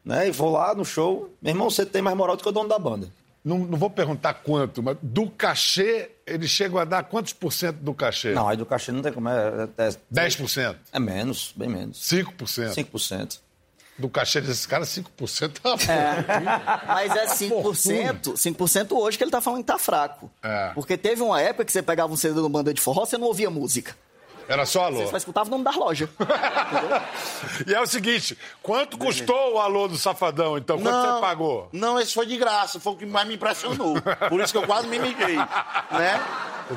né? 0.04 0.28
E 0.28 0.32
vou 0.32 0.52
lá 0.52 0.74
no 0.74 0.84
show. 0.84 1.30
Meu 1.42 1.52
irmão, 1.52 1.70
você 1.70 1.86
tem 1.86 2.02
mais 2.02 2.16
moral 2.18 2.36
do 2.36 2.44
que 2.44 2.50
o 2.50 2.52
dono 2.52 2.68
da 2.68 2.80
banda. 2.80 3.10
Não, 3.44 3.60
não 3.60 3.78
vou 3.78 3.90
perguntar 3.90 4.34
quanto, 4.34 4.84
mas 4.84 4.98
do 5.02 5.30
cachê, 5.30 6.12
eles 6.28 6.50
chegam 6.50 6.78
a 6.78 6.86
dar 6.86 7.04
quantos 7.04 7.32
por 7.32 7.54
cento 7.54 7.78
do 7.78 7.94
cachê? 7.94 8.34
Não, 8.34 8.48
aí 8.48 8.58
do 8.58 8.66
cachê 8.66 8.92
não 8.92 9.02
tem 9.02 9.14
como. 9.14 9.30
É, 9.30 9.70
é, 9.78 9.88
é, 9.88 9.92
10%? 10.14 10.76
é 10.92 11.00
menos, 11.00 11.54
bem 11.56 11.70
menos. 11.70 12.00
5%? 12.00 12.74
5%. 12.74 13.40
Do 13.98 14.08
cachê 14.08 14.40
desse 14.40 14.66
cara, 14.66 14.86
5% 14.86 15.60
tá 15.62 15.76
bom. 15.76 15.78
Mas 16.88 17.16
é 17.16 17.26
5%, 17.26 18.34
5% 18.34 18.92
hoje 18.94 19.18
que 19.18 19.24
ele 19.24 19.32
tá 19.32 19.42
falando 19.42 19.60
que 19.60 19.68
tá 19.68 19.78
fraco. 19.78 20.32
É. 20.42 20.72
Porque 20.74 20.98
teve 20.98 21.22
uma 21.22 21.42
época 21.42 21.66
que 21.66 21.72
você 21.72 21.82
pegava 21.82 22.12
um 22.12 22.16
CD 22.16 22.40
no 22.40 22.48
banda 22.48 22.74
de 22.74 22.80
forró, 22.80 23.06
você 23.06 23.18
não 23.18 23.28
ouvia 23.28 23.50
música. 23.50 23.96
Era 24.50 24.66
só 24.66 24.86
alô. 24.86 24.98
Você 24.98 25.08
só 25.12 25.18
escutava 25.18 25.48
o 25.48 25.52
nome 25.52 25.64
da 25.64 25.72
loja. 25.72 26.10
E 27.68 27.74
é 27.74 27.80
o 27.82 27.86
seguinte, 27.86 28.38
quanto 28.62 28.98
custou 28.98 29.56
o 29.56 29.60
alô 29.60 29.88
do 29.88 29.98
Safadão, 29.98 30.58
então? 30.58 30.80
Quanto 30.80 30.96
você 31.16 31.22
pagou? 31.22 31.70
Não, 31.72 32.00
esse 32.00 32.14
foi 32.14 32.26
de 32.26 32.36
graça, 32.38 32.80
foi 32.80 32.94
o 32.94 32.96
que 32.96 33.06
mais 33.06 33.28
me 33.28 33.36
impressionou. 33.36 33.96
Por 34.30 34.42
isso 34.42 34.52
que 34.52 34.58
eu 34.58 34.66
quase 34.66 34.88
me 34.88 34.98
mijei, 35.00 35.36
né? 35.38 36.20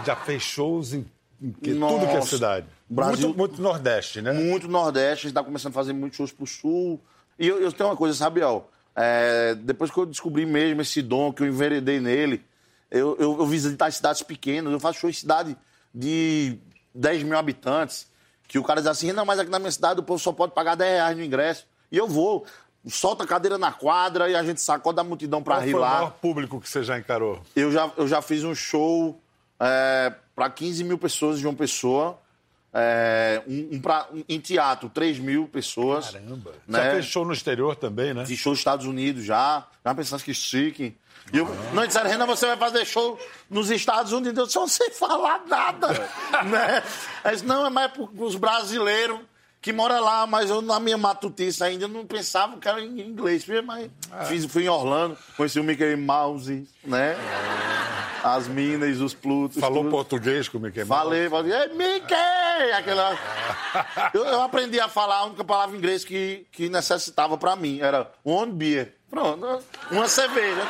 Já 0.05 0.17
fez 0.17 0.43
shows 0.43 0.93
em, 0.93 1.07
em 1.41 1.51
que- 1.53 1.75
tudo 1.75 2.07
que 2.07 2.17
é 2.17 2.21
cidade. 2.23 2.67
Brasil- 2.89 3.29
Muito, 3.29 3.39
muito 3.39 3.63
Nordeste, 3.63 4.21
né? 4.21 4.33
Muito 4.33 4.69
Nordeste, 4.69 5.27
a 5.27 5.29
gente 5.29 5.35
tá 5.35 5.43
começando 5.43 5.73
a 5.73 5.75
fazer 5.75 5.93
muitos 5.93 6.17
shows 6.17 6.33
pro 6.33 6.47
Sul. 6.47 7.01
E 7.39 7.47
eu, 7.49 7.61
eu 7.61 7.73
tenho 7.73 7.89
uma 7.89 7.97
coisa, 7.97 8.15
sabe, 8.15 8.41
Biel? 8.41 8.69
É, 8.95 9.55
depois 9.55 9.91
que 9.91 9.99
eu 9.99 10.05
descobri 10.07 10.45
mesmo 10.45 10.83
esse 10.83 11.01
dom, 11.01 11.33
que 11.33 11.43
eu 11.43 11.47
enveredei 11.47 12.01
nele, 12.01 12.45
eu, 12.91 13.17
eu, 13.19 13.39
eu 13.39 13.47
visitar 13.47 13.91
cidades 13.91 14.23
pequenas, 14.23 14.71
eu 14.73 14.79
faço 14.81 14.99
show 15.01 15.09
em 15.09 15.15
cidade 15.15 15.57
de 15.95 16.59
10 16.95 17.23
mil 17.23 17.37
habitantes, 17.39 18.07
que 18.49 18.59
o 18.59 18.63
cara 18.65 18.81
diz 18.81 18.89
assim, 18.89 19.13
não, 19.13 19.25
mas 19.25 19.39
aqui 19.39 19.51
na 19.51 19.59
minha 19.59 19.71
cidade 19.71 20.01
o 20.01 20.03
povo 20.03 20.19
só 20.19 20.33
pode 20.33 20.53
pagar 20.53 20.75
10 20.75 20.91
reais 20.93 21.17
no 21.17 21.23
ingresso. 21.25 21.67
E 21.91 21.97
eu 21.97 22.07
vou, 22.07 22.45
solta 22.89 23.25
a 23.25 23.27
cadeira 23.27 23.57
na 23.59 23.73
quadra 23.73 24.29
e 24.31 24.35
a 24.35 24.43
gente 24.43 24.61
sacode 24.61 24.99
a 25.01 25.05
multidão 25.05 25.43
pra 25.43 25.57
Qual 25.57 25.65
rir 25.65 25.71
foi 25.73 25.81
o 25.81 25.85
maior 25.85 26.11
público 26.13 26.61
que 26.61 26.69
você 26.69 26.83
já 26.83 26.99
encarou? 26.99 27.41
Eu 27.57 27.71
já, 27.73 27.91
eu 27.97 28.07
já 28.09 28.21
fiz 28.21 28.45
um 28.45 28.55
show 28.55 29.19
é, 29.61 30.13
para 30.35 30.51
15 30.51 30.85
mil 30.85 30.99
pessoas 30.99 31.39
de 31.39 31.47
uma 31.47 31.55
pessoa. 31.55 32.19
é, 32.75 33.43
um, 33.47 33.77
um 33.77 33.81
pra- 33.83 34.09
um- 34.11 34.25
em 34.27 34.41
teatro, 34.41 34.89
3 34.89 35.19
mil 35.19 35.47
pessoas. 35.47 36.11
Caramba. 36.11 36.53
Né? 36.67 36.83
Já 36.85 36.91
fez 36.93 37.05
show 37.05 37.23
no 37.25 37.33
exterior 37.35 37.77
também, 37.77 38.15
né? 38.15 38.25
Fiz 38.25 38.39
show 38.39 38.51
nos 38.53 38.61
Estados 38.61 38.87
Unidos 38.87 39.25
já. 39.25 39.67
Já 39.85 39.95
pensando 39.95 40.23
que 40.23 40.33
chique. 40.33 40.97
E 41.33 41.39
eu, 41.39 41.47
não 41.73 41.87
disseram, 41.87 42.11
Renan, 42.11 42.27
você 42.27 42.47
vai 42.47 42.57
fazer 42.57 42.85
show 42.85 43.19
nos 43.49 43.71
Estados 43.71 44.13
Unidos. 44.13 44.39
Eu 44.39 44.47
só 44.47 44.61
não 44.61 44.69
sei 44.69 44.91
falar 44.91 45.43
nada. 45.47 45.89
né? 46.45 46.83
Aí, 47.23 47.33
disse, 47.33 47.45
não, 47.45 47.67
é 47.67 47.71
mais 47.71 47.93
para 47.93 48.03
os 48.03 48.37
brasileiros 48.37 49.21
que 49.63 49.73
moram 49.73 50.01
lá, 50.01 50.27
mas 50.27 50.51
eu 50.51 50.61
na 50.61 50.81
minha 50.81 50.99
matutice 50.99 51.63
ainda 51.63 51.87
não 51.87 52.05
pensava 52.05 52.59
que 52.59 52.67
era 52.67 52.81
em 52.81 53.01
inglês. 53.01 53.47
Mas 53.65 53.89
fiz, 54.27 54.45
fui 54.47 54.65
em 54.65 54.69
Orlando, 54.69 55.17
conheci 55.37 55.61
o 55.61 55.65
Mickey 55.65 55.95
Mouse, 55.95 56.69
né? 56.85 57.17
As 58.25 58.49
Minas, 58.49 59.01
os 59.01 59.15
Plutos. 59.15 59.61
Falou 59.61 59.85
tudo. 59.85 59.91
português 59.91 60.49
com 60.49 60.59
o 60.59 60.61
Mickey 60.61 60.85
Mouse? 60.85 61.03
Falei, 61.05 61.31
falei, 61.31 61.53
é 61.53 61.69
Mickey! 61.69 62.73
Aquela... 62.77 63.17
eu, 64.13 64.25
eu 64.25 64.43
aprendi 64.43 64.81
a 64.81 64.89
falar 64.89 65.19
a 65.19 65.25
única 65.27 65.45
palavra 65.45 65.77
em 65.77 65.79
inglês 65.79 66.05
que, 66.05 66.45
que 66.51 66.69
necessitava 66.69 67.39
pra 67.39 67.55
mim. 67.55 67.81
Era 67.81 68.11
one 68.25 68.53
beer. 68.53 68.95
Pronto, 69.09 69.63
uma 69.91 70.09
cerveja. 70.09 70.63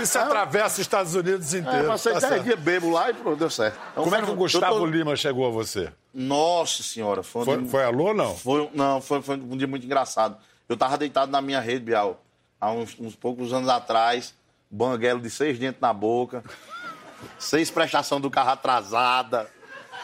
Isso 0.00 0.18
atravessa 0.18 0.74
os 0.74 0.78
Estados 0.80 1.14
Unidos 1.14 1.52
É, 1.54 1.58
inteiro. 1.58 1.86
passei 1.88 2.12
tá 2.14 2.18
10 2.20 2.32
certo. 2.32 2.44
dias 2.44 2.58
bebo 2.60 2.90
lá 2.90 3.10
e 3.10 3.14
pronto, 3.14 3.36
deu 3.38 3.50
certo. 3.50 3.78
Então, 3.92 4.04
Como 4.04 4.16
é 4.16 4.22
que 4.22 4.30
o 4.30 4.34
Gustavo 4.34 4.78
tô- 4.78 4.86
Lima 4.86 5.14
chegou 5.16 5.46
a 5.46 5.50
você? 5.50 5.92
Nossa 6.12 6.82
senhora, 6.82 7.22
foi 7.22 7.42
um 7.42 7.44
Foi, 7.44 7.58
dia- 7.58 7.68
foi 7.70 7.84
alô 7.84 8.14
não? 8.14 8.36
Foi, 8.36 8.70
não, 8.74 9.00
foi, 9.00 9.20
foi 9.22 9.36
um 9.36 9.56
dia 9.56 9.66
muito 9.66 9.84
engraçado. 9.84 10.36
Eu 10.68 10.76
tava 10.76 10.96
deitado 10.96 11.30
na 11.30 11.40
minha 11.42 11.60
rede, 11.60 11.84
Bial, 11.86 12.20
há 12.60 12.70
uns, 12.72 12.96
uns 12.98 13.14
poucos 13.14 13.52
anos 13.52 13.68
atrás, 13.68 14.34
banguelo 14.70 15.20
de 15.20 15.28
seis 15.30 15.58
dentes 15.58 15.80
na 15.80 15.92
boca, 15.92 16.42
seis 17.38 17.70
prestação 17.70 18.20
do 18.20 18.30
carro 18.30 18.50
atrasada, 18.50 19.48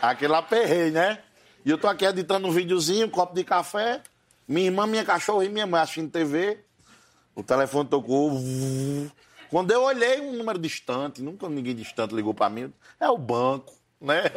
aquele 0.02 0.34
aperrei, 0.34 0.90
né? 0.90 1.18
E 1.64 1.70
eu 1.70 1.78
tô 1.78 1.86
aqui 1.88 2.04
editando 2.04 2.46
um 2.46 2.50
videozinho, 2.50 3.06
um 3.06 3.10
copo 3.10 3.34
de 3.34 3.44
café, 3.44 4.00
minha 4.48 4.66
irmã, 4.66 4.86
minha 4.86 5.04
cachorra 5.04 5.44
e 5.44 5.48
minha 5.48 5.66
mãe 5.66 5.80
assistindo 5.80 6.10
TV, 6.10 6.58
o 7.34 7.42
telefone 7.42 7.88
tocou. 7.88 8.30
vuv. 8.30 9.10
Quando 9.50 9.72
eu 9.72 9.82
olhei 9.82 10.20
um 10.20 10.32
número 10.32 10.58
distante, 10.58 11.20
nunca 11.20 11.48
ninguém 11.48 11.74
distante 11.74 12.14
ligou 12.14 12.32
pra 12.32 12.48
mim, 12.48 12.72
é 13.00 13.08
o 13.08 13.18
banco, 13.18 13.72
né? 14.00 14.22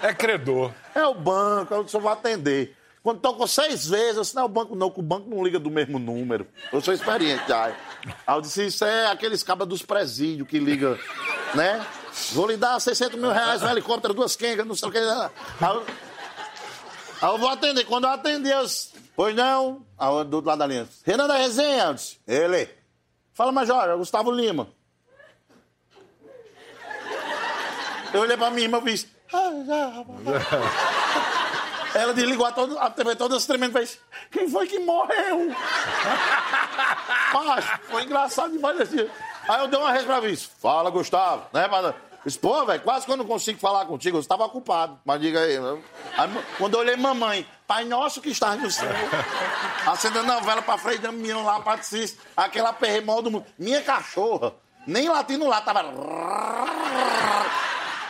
É 0.00 0.14
credor. 0.14 0.72
É 0.94 1.04
o 1.04 1.14
banco, 1.14 1.74
eu 1.74 1.88
só 1.88 1.98
vou 1.98 2.10
atender. 2.10 2.76
Quando 3.02 3.20
tocou 3.20 3.46
seis 3.46 3.88
vezes, 3.88 4.16
eu 4.16 4.22
disse, 4.22 4.34
não 4.34 4.42
é 4.42 4.44
o 4.44 4.48
banco 4.48 4.76
não, 4.76 4.90
que 4.90 5.00
o 5.00 5.02
banco 5.02 5.28
não 5.28 5.42
liga 5.42 5.58
do 5.58 5.70
mesmo 5.70 5.98
número. 5.98 6.46
Eu 6.72 6.80
sou 6.80 6.92
experiente 6.92 7.48
já. 7.48 7.64
Aí 7.64 8.36
eu 8.36 8.40
disse, 8.40 8.66
isso 8.66 8.84
é 8.84 9.06
aqueles 9.06 9.42
cabas 9.42 9.66
dos 9.66 9.82
presídios 9.82 10.46
que 10.46 10.58
liga, 10.58 10.98
né? 11.54 11.84
Vou 12.32 12.46
lhe 12.46 12.56
dar 12.56 12.78
600 12.78 13.18
mil 13.18 13.30
reais, 13.30 13.62
um 13.62 13.68
helicóptero, 13.68 14.14
duas 14.14 14.36
quengas, 14.36 14.66
não 14.66 14.74
sei 14.74 14.88
o 14.88 14.92
que. 14.92 14.98
Aí 14.98 15.04
eu, 15.04 15.82
aí 17.22 17.34
eu 17.34 17.38
vou 17.38 17.48
atender. 17.48 17.84
Quando 17.84 18.04
eu 18.04 18.10
atendi, 18.10 18.50
eu 18.50 18.64
disse, 18.64 18.92
pois 19.16 19.34
não. 19.34 19.84
Aí 19.96 20.08
eu, 20.08 20.24
do 20.24 20.34
outro 20.36 20.48
lado 20.48 20.58
da 20.58 20.66
linha, 20.66 20.88
Renan 21.04 21.26
da 21.26 21.36
Resenha, 21.36 21.84
eu 21.84 21.94
disse, 21.94 22.18
ele. 22.26 22.77
Fala, 23.38 23.52
Major, 23.52 23.88
é 23.88 23.94
o 23.94 23.98
Gustavo 23.98 24.32
Lima. 24.32 24.66
Eu 28.12 28.22
olhei 28.22 28.36
pra 28.36 28.50
minha 28.50 28.64
irmã 28.64 28.78
e 28.78 28.90
fiz... 28.90 29.06
"Ah, 29.32 29.52
já, 29.64 29.86
rapaz." 29.90 30.18
Ela 31.94 32.12
desligou 32.14 32.44
a, 32.44 32.50
todo, 32.50 32.76
a 32.76 32.90
TV 32.90 33.14
toda 33.14 33.38
tremendo 33.38 33.74
fez: 33.74 34.00
Quem 34.32 34.50
foi 34.50 34.66
que 34.66 34.80
morreu? 34.80 35.54
Mas 37.32 37.64
foi 37.88 38.02
engraçado 38.02 38.50
demais 38.50 38.90
dia. 38.90 39.08
Aí 39.48 39.60
eu 39.60 39.68
dei 39.68 39.78
uma 39.78 39.92
resposta 39.92 40.26
e 40.26 40.30
disse: 40.32 40.48
Fala, 40.60 40.90
Gustavo. 40.90 41.46
Né, 41.52 41.68
padre? 41.68 41.94
Pô, 42.40 42.64
velho, 42.66 42.82
quase 42.82 43.06
que 43.06 43.12
eu 43.12 43.16
não 43.16 43.24
consigo 43.24 43.58
falar 43.58 43.86
contigo. 43.86 44.16
Eu 44.16 44.20
estava 44.20 44.44
ocupado. 44.44 44.98
Mas 45.04 45.20
diga 45.20 45.40
aí. 45.40 45.56
Aí, 45.56 46.30
quando 46.58 46.74
eu 46.74 46.80
olhei 46.80 46.96
mamãe, 46.96 47.46
Pai 47.66 47.84
Nosso 47.84 48.20
que 48.20 48.30
está 48.30 48.56
no 48.56 48.70
céu. 48.70 48.88
Acendendo 49.86 50.30
a 50.32 50.40
vela 50.40 50.60
pra 50.60 50.76
Frei 50.76 50.98
Damião 50.98 51.44
lá, 51.44 51.60
Patricis. 51.60 52.16
Aquela 52.36 52.72
perremol 52.72 53.22
do 53.22 53.30
mundo. 53.30 53.46
Minha 53.58 53.82
cachorra, 53.82 54.52
nem 54.86 55.08
latindo 55.08 55.46
lá, 55.46 55.60
tava. 55.60 55.84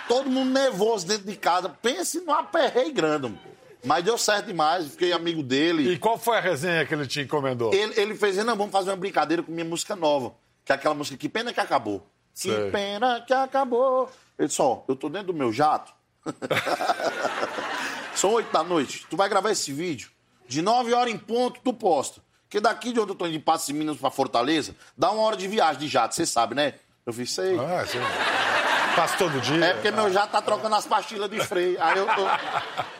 Todo 0.08 0.30
mundo 0.30 0.50
nervoso 0.50 1.06
dentro 1.06 1.26
de 1.26 1.36
casa. 1.36 1.68
Pense 1.68 2.20
num 2.20 2.32
aperrei 2.32 2.90
grande. 2.90 3.24
mano. 3.24 3.38
Mas 3.84 4.04
deu 4.04 4.18
certo 4.18 4.46
demais, 4.46 4.88
fiquei 4.88 5.12
amigo 5.12 5.42
dele. 5.42 5.92
E 5.92 5.98
qual 5.98 6.18
foi 6.18 6.36
a 6.36 6.40
resenha 6.40 6.84
que 6.84 6.92
ele 6.92 7.06
te 7.06 7.20
encomendou? 7.20 7.72
Ele, 7.72 7.94
ele 8.00 8.14
fez, 8.14 8.36
não, 8.38 8.56
vamos 8.56 8.72
fazer 8.72 8.90
uma 8.90 8.96
brincadeira 8.96 9.42
com 9.42 9.52
minha 9.52 9.64
música 9.64 9.94
nova. 9.94 10.34
Que 10.64 10.72
é 10.72 10.74
aquela 10.74 10.94
música 10.94 11.16
Que 11.16 11.28
Pena 11.28 11.52
Que 11.52 11.60
Acabou. 11.60 12.04
Sei. 12.38 12.54
Que 12.54 12.70
pena 12.70 13.20
que 13.20 13.34
acabou. 13.34 14.08
Ele 14.38 14.46
disse, 14.46 14.62
ó, 14.62 14.82
eu 14.86 14.94
tô 14.94 15.08
dentro 15.08 15.32
do 15.32 15.34
meu 15.34 15.52
jato. 15.52 15.92
São 18.14 18.30
oito 18.34 18.52
da 18.52 18.62
noite. 18.62 19.04
Tu 19.10 19.16
vai 19.16 19.28
gravar 19.28 19.50
esse 19.50 19.72
vídeo. 19.72 20.08
De 20.46 20.62
nove 20.62 20.94
horas 20.94 21.12
em 21.12 21.18
ponto, 21.18 21.60
tu 21.64 21.72
posta. 21.74 22.20
Porque 22.44 22.60
daqui 22.60 22.92
de 22.92 23.00
onde 23.00 23.10
eu 23.10 23.16
tô 23.16 23.26
indo 23.26 23.32
de 23.32 23.40
Passos 23.40 23.66
de 23.66 23.72
Minas 23.72 23.96
pra 23.96 24.08
Fortaleza, 24.08 24.76
dá 24.96 25.10
uma 25.10 25.22
hora 25.22 25.36
de 25.36 25.48
viagem 25.48 25.80
de 25.80 25.88
jato, 25.88 26.14
você 26.14 26.24
sabe, 26.24 26.54
né? 26.54 26.74
Eu 27.04 27.12
fiz, 27.12 27.32
sei. 27.32 27.58
Ah, 27.58 27.84
sim. 27.84 27.98
Passa 28.94 29.16
todo 29.18 29.40
dia. 29.40 29.64
É 29.64 29.74
porque 29.74 29.90
meu 29.90 30.12
jato 30.12 30.30
tá 30.30 30.40
trocando 30.40 30.76
as 30.76 30.86
pastilhas 30.86 31.28
de 31.28 31.40
freio. 31.44 31.76
Aí 31.82 31.98
eu 31.98 32.06
tô 32.06 32.22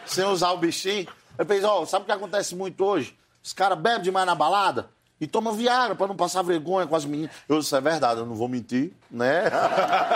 sem 0.05 0.25
usar 0.25 0.51
o 0.51 0.59
bichinho. 0.59 1.07
Eu 1.39 1.47
pensei, 1.47 1.65
ó, 1.65 1.87
sabe 1.87 2.03
o 2.03 2.07
que 2.07 2.13
acontece 2.13 2.57
muito 2.57 2.85
hoje? 2.85 3.17
Os 3.41 3.53
caras 3.53 3.79
bebem 3.79 4.03
demais 4.03 4.27
na 4.27 4.35
balada 4.35 4.91
e 5.21 5.27
tomam 5.27 5.53
Viagra 5.53 5.95
pra 5.95 6.07
não 6.07 6.17
passar 6.17 6.43
vergonha 6.43 6.87
com 6.87 6.95
as 6.95 7.05
meninas. 7.05 7.35
Eu 7.49 7.59
disse, 7.59 7.75
é 7.75 7.81
verdade, 7.81 8.21
eu 8.21 8.27
não 8.27 8.35
vou 8.35 8.49
mentir, 8.49 8.93
né? 9.11 9.45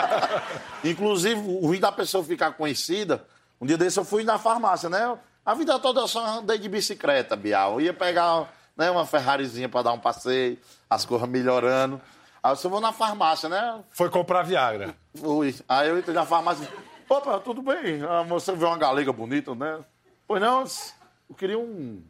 Inclusive, 0.84 1.40
o 1.40 1.66
ruim 1.66 1.80
da 1.80 1.90
pessoa 1.90 2.22
ficar 2.22 2.52
conhecida, 2.52 3.24
um 3.60 3.66
dia 3.66 3.76
desse 3.76 3.98
eu 3.98 4.04
fui 4.04 4.24
na 4.24 4.38
farmácia, 4.38 4.88
né? 4.88 5.16
A 5.44 5.54
vida 5.54 5.78
toda 5.78 6.00
eu 6.00 6.08
só 6.08 6.24
andei 6.38 6.58
de 6.58 6.68
bicicleta, 6.68 7.34
Bial. 7.34 7.74
Eu 7.74 7.80
ia 7.80 7.94
pegar 7.94 8.48
né, 8.76 8.90
uma 8.90 9.04
Ferrarizinha 9.04 9.68
pra 9.68 9.82
dar 9.82 9.92
um 9.92 9.98
passeio, 9.98 10.58
as 10.88 11.04
coisas 11.04 11.28
melhorando. 11.28 12.00
Aí 12.42 12.52
eu 12.52 12.56
só 12.56 12.68
vou 12.68 12.80
na 12.80 12.92
farmácia, 12.92 13.48
né? 13.48 13.80
Foi 13.90 14.08
comprar 14.08 14.42
Viagra. 14.42 14.94
Fui. 15.14 15.54
Aí 15.68 15.88
eu 15.88 15.98
entrei 15.98 16.14
na 16.14 16.24
farmácia. 16.24 16.68
Opa, 17.08 17.38
tudo 17.40 17.60
bem? 17.60 18.02
A 18.02 18.24
moça 18.24 18.52
viu 18.52 18.68
uma 18.68 18.78
galega 18.78 19.12
bonita, 19.12 19.54
né? 19.54 19.80
Pois 20.26 20.40
não, 20.40 20.64
eu 21.28 21.34
queria 21.36 21.58
um. 21.58 22.02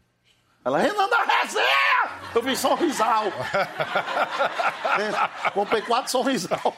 Ela, 0.64 0.78
Renan 0.78 1.08
da 1.08 1.24
Resenha! 1.24 2.10
Eu 2.34 2.42
vi 2.42 2.56
sorrisal. 2.56 3.26
É, 4.98 5.50
Comprei 5.50 5.82
quatro 5.82 6.10
sorrisal. 6.10 6.76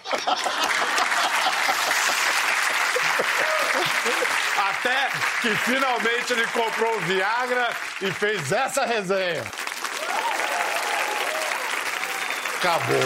Até 4.57 5.09
que 5.43 5.55
finalmente 5.57 6.33
ele 6.33 6.47
comprou 6.49 6.97
o 6.97 7.01
Viagra 7.01 7.69
e 8.01 8.11
fez 8.11 8.51
essa 8.51 8.87
resenha. 8.87 9.45
Acabou. 12.57 12.97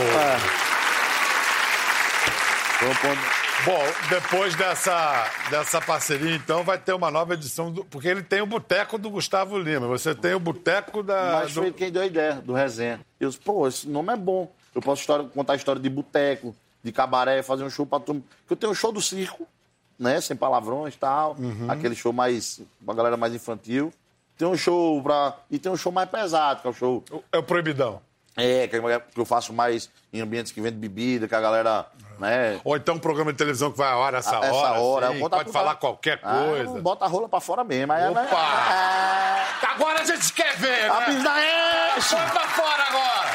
Bom, 3.64 3.82
depois 4.08 4.54
dessa, 4.54 5.30
dessa 5.50 5.80
parceria, 5.80 6.34
então, 6.34 6.62
vai 6.64 6.78
ter 6.78 6.92
uma 6.92 7.10
nova 7.10 7.34
edição, 7.34 7.70
do, 7.70 7.84
porque 7.84 8.08
ele 8.08 8.22
tem 8.22 8.40
o 8.40 8.46
Boteco 8.46 8.96
do 8.96 9.10
Gustavo 9.10 9.58
Lima. 9.58 9.86
Você 9.88 10.14
tem 10.14 10.32
o 10.34 10.40
Boteco 10.40 11.02
da. 11.02 11.40
Mas 11.42 11.52
do- 11.54 11.62
foi 11.62 11.72
quem 11.72 11.90
deu 11.90 12.02
a 12.02 12.06
ideia 12.06 12.34
do 12.34 12.52
resenha. 12.54 13.00
Eu 13.20 13.28
disse, 13.28 13.40
pô, 13.40 13.66
esse 13.68 13.88
nome 13.88 14.12
é 14.12 14.16
bom. 14.16 14.50
Eu 14.74 14.80
posso 14.80 15.00
história- 15.02 15.24
contar 15.28 15.54
a 15.54 15.56
história 15.56 15.80
de 15.82 15.88
boteco, 15.90 16.54
de 16.82 16.92
cabaré, 16.92 17.42
fazer 17.42 17.64
um 17.64 17.70
show 17.70 17.84
pra 17.84 17.98
turma. 18.00 18.22
Porque 18.40 18.52
eu 18.52 18.56
tenho 18.56 18.72
um 18.72 18.74
show 18.74 18.92
do 18.92 19.02
circo, 19.02 19.46
né? 19.98 20.20
Sem 20.20 20.36
palavrões 20.36 20.94
e 20.94 20.98
tal. 20.98 21.36
Aquele 21.68 21.94
show 21.96 22.12
mais. 22.12 22.60
uma 22.80 22.94
galera 22.94 23.16
mais 23.16 23.34
infantil. 23.34 23.92
Tem 24.38 24.46
um 24.46 24.56
show 24.56 25.02
pra. 25.02 25.36
E 25.50 25.58
tem 25.58 25.70
um 25.70 25.76
show 25.76 25.90
mais 25.92 26.08
pesado, 26.08 26.62
que 26.62 26.66
é 26.68 26.70
o 26.70 26.74
show. 26.74 27.04
É 27.32 27.38
o 27.38 27.42
Proibidão. 27.42 28.00
É, 28.38 28.66
que 28.68 28.76
eu- 28.76 29.00
que 29.00 29.20
eu 29.20 29.24
faço 29.26 29.52
mais 29.52 29.90
em 30.12 30.20
ambientes 30.20 30.52
que 30.52 30.60
vendem 30.60 30.78
bebida, 30.78 31.26
que 31.28 31.34
a 31.34 31.40
galera. 31.40 31.86
Né? 32.18 32.60
Ou 32.64 32.76
então 32.76 32.96
um 32.96 32.98
programa 32.98 33.30
de 33.32 33.38
televisão 33.38 33.70
que 33.70 33.78
vai 33.78 33.88
a 33.92 33.96
hora, 33.96 34.18
essa, 34.18 34.36
essa 34.38 34.52
hora. 34.52 34.80
hora. 34.80 35.08
assim, 35.10 35.28
pode 35.28 35.52
falar 35.52 35.74
qualquer 35.76 36.18
Ah, 36.22 36.44
coisa. 36.48 36.80
bota 36.80 37.04
a 37.04 37.08
rola 37.08 37.28
pra 37.28 37.40
fora 37.40 37.62
mesmo. 37.62 37.92
Aí, 37.92 38.08
Opa! 38.10 38.20
É, 38.22 39.66
Agora 39.70 40.00
a 40.00 40.04
gente 40.04 40.32
quer 40.32 40.56
ver, 40.56 40.90
a 40.90 41.00
né? 41.00 41.06
pista! 41.06 42.16
Põe 42.16 42.28
pra 42.30 42.48
fora 42.48 42.82
agora! 42.88 43.28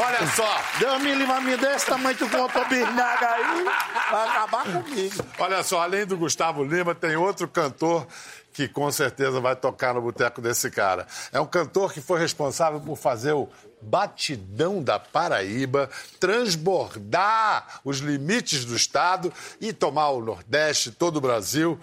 Olha 0.00 0.26
só, 0.28 0.60
Deus 0.78 1.02
me 1.02 1.12
livre 1.14 1.32
a 1.34 1.40
mim 1.40 1.56
desse 1.56 1.86
tamanho, 1.86 2.16
tu 2.16 2.28
contou 2.28 2.64
bisnaga 2.66 3.30
aí, 3.32 3.64
vai 4.12 4.28
acabar 4.28 4.62
comigo. 4.64 5.24
olha 5.40 5.62
só, 5.64 5.80
além 5.82 6.06
do 6.06 6.16
Gustavo 6.16 6.62
Lima, 6.62 6.94
tem 6.94 7.16
outro 7.16 7.48
cantor 7.48 8.06
que 8.58 8.66
com 8.66 8.90
certeza 8.90 9.40
vai 9.40 9.54
tocar 9.54 9.94
no 9.94 10.02
boteco 10.02 10.40
desse 10.40 10.68
cara. 10.68 11.06
É 11.30 11.40
um 11.40 11.46
cantor 11.46 11.92
que 11.92 12.00
foi 12.00 12.18
responsável 12.18 12.80
por 12.80 12.96
fazer 12.96 13.30
o 13.30 13.48
batidão 13.80 14.82
da 14.82 14.98
Paraíba, 14.98 15.88
transbordar 16.18 17.80
os 17.84 17.98
limites 17.98 18.64
do 18.64 18.74
estado 18.74 19.32
e 19.60 19.72
tomar 19.72 20.08
o 20.08 20.20
Nordeste, 20.20 20.90
todo 20.90 21.18
o 21.18 21.20
Brasil. 21.20 21.78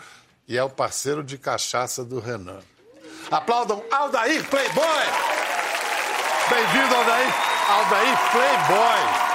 E 0.49 0.57
é 0.57 0.63
o 0.65 0.69
parceiro 0.69 1.23
de 1.23 1.37
cachaça 1.37 2.03
do 2.03 2.19
Renan. 2.19 2.59
Aplaudam 3.31 3.81
Aldair 3.89 4.43
Playboy! 4.49 5.05
Bem-vindo, 6.49 6.93
Aldair! 6.93 7.33
Aldair 7.69 8.31
Playboy! 8.31 9.25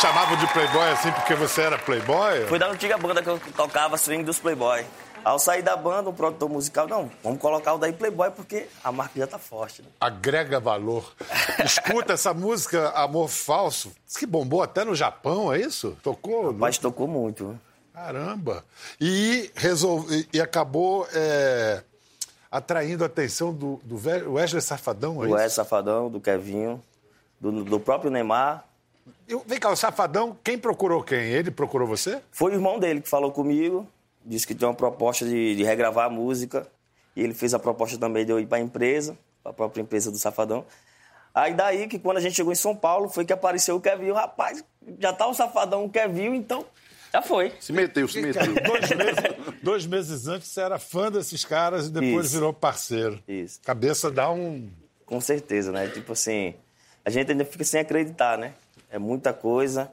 Chamavam 0.00 0.36
de 0.36 0.46
Playboy 0.52 0.90
assim 0.90 1.10
porque 1.10 1.34
você 1.34 1.62
era 1.62 1.76
Playboy? 1.76 2.46
Foi 2.46 2.58
da 2.60 2.68
antiga 2.68 2.96
banda 2.96 3.20
que 3.20 3.28
eu 3.28 3.40
tocava, 3.56 3.98
Swing 3.98 4.22
dos 4.22 4.38
Playboy. 4.38 4.86
Ao 5.28 5.38
sair 5.38 5.60
da 5.60 5.76
banda, 5.76 6.08
o 6.08 6.12
produtor 6.14 6.48
musical, 6.48 6.88
não, 6.88 7.10
vamos 7.22 7.38
colocar 7.38 7.74
o 7.74 7.78
daí 7.78 7.92
Playboy 7.92 8.30
porque 8.30 8.66
a 8.82 8.90
marca 8.90 9.12
já 9.20 9.26
tá 9.26 9.38
forte. 9.38 9.82
Né? 9.82 9.88
Agrega 10.00 10.58
valor. 10.58 11.12
Escuta 11.62 12.14
essa 12.14 12.32
música 12.32 12.88
Amor 12.92 13.28
Falso, 13.28 13.92
que 14.18 14.24
bombou 14.24 14.62
até 14.62 14.86
no 14.86 14.94
Japão, 14.94 15.52
é 15.52 15.60
isso? 15.60 15.94
Tocou? 16.02 16.44
no- 16.52 16.58
Mas 16.58 16.78
tocou 16.78 17.06
muito. 17.06 17.60
Caramba! 17.92 18.64
E, 18.98 19.50
resolve, 19.54 20.26
e 20.32 20.40
acabou 20.40 21.06
é, 21.12 21.82
atraindo 22.50 23.04
a 23.04 23.06
atenção 23.06 23.52
do, 23.52 23.78
do 23.84 23.96
Wesley 24.32 24.62
Safadão, 24.62 25.16
é 25.16 25.26
Do 25.26 25.26
isso? 25.26 25.34
Wes 25.34 25.52
Safadão, 25.52 26.08
do 26.08 26.20
Kevinho, 26.20 26.82
do, 27.38 27.64
do 27.64 27.78
próprio 27.78 28.10
Neymar. 28.10 28.64
Eu- 29.28 29.44
vem 29.46 29.58
cá, 29.60 29.68
o 29.70 29.76
Safadão, 29.76 30.34
quem 30.42 30.56
procurou 30.56 31.02
quem? 31.02 31.18
Ele 31.18 31.50
procurou 31.50 31.86
você? 31.86 32.22
Foi 32.32 32.52
o 32.52 32.54
irmão 32.54 32.78
dele 32.78 33.02
que 33.02 33.08
falou 33.10 33.30
comigo, 33.30 33.86
disse 34.28 34.46
que 34.46 34.54
tinha 34.54 34.68
uma 34.68 34.74
proposta 34.74 35.24
de, 35.24 35.56
de 35.56 35.64
regravar 35.64 36.06
a 36.06 36.10
música. 36.10 36.66
E 37.16 37.22
ele 37.22 37.34
fez 37.34 37.54
a 37.54 37.58
proposta 37.58 37.98
também 37.98 38.24
de 38.24 38.30
eu 38.30 38.38
ir 38.38 38.46
para 38.46 38.58
a 38.58 38.60
empresa, 38.60 39.18
para 39.42 39.50
a 39.50 39.54
própria 39.54 39.82
empresa 39.82 40.10
do 40.10 40.18
Safadão. 40.18 40.64
Aí 41.34 41.54
daí 41.54 41.88
que 41.88 41.98
quando 41.98 42.18
a 42.18 42.20
gente 42.20 42.34
chegou 42.34 42.52
em 42.52 42.56
São 42.56 42.76
Paulo, 42.76 43.08
foi 43.08 43.24
que 43.24 43.32
apareceu 43.32 43.76
o 43.76 43.80
Kevinho. 43.80 44.14
Rapaz, 44.14 44.64
já 44.98 45.12
tá 45.12 45.26
o 45.26 45.34
Safadão, 45.34 45.84
o 45.84 45.90
Kevinho, 45.90 46.34
então 46.34 46.64
já 47.12 47.22
foi. 47.22 47.52
Se 47.58 47.72
meteu, 47.72 48.06
se 48.06 48.20
meteu. 48.20 48.42
Dois 48.64 48.90
meses, 48.90 49.62
dois 49.62 49.86
meses 49.86 50.28
antes 50.28 50.48
você 50.48 50.60
era 50.60 50.78
fã 50.78 51.10
desses 51.10 51.44
caras 51.44 51.86
e 51.86 51.90
depois 51.90 52.26
Isso. 52.26 52.34
virou 52.34 52.52
parceiro. 52.52 53.22
Isso. 53.26 53.60
Cabeça 53.64 54.10
dá 54.10 54.30
um. 54.30 54.68
Com 55.06 55.20
certeza, 55.20 55.72
né? 55.72 55.88
Tipo 55.88 56.12
assim, 56.12 56.54
a 57.04 57.10
gente 57.10 57.30
ainda 57.30 57.44
fica 57.44 57.64
sem 57.64 57.80
acreditar, 57.80 58.36
né? 58.36 58.52
É 58.90 58.98
muita 58.98 59.32
coisa. 59.32 59.90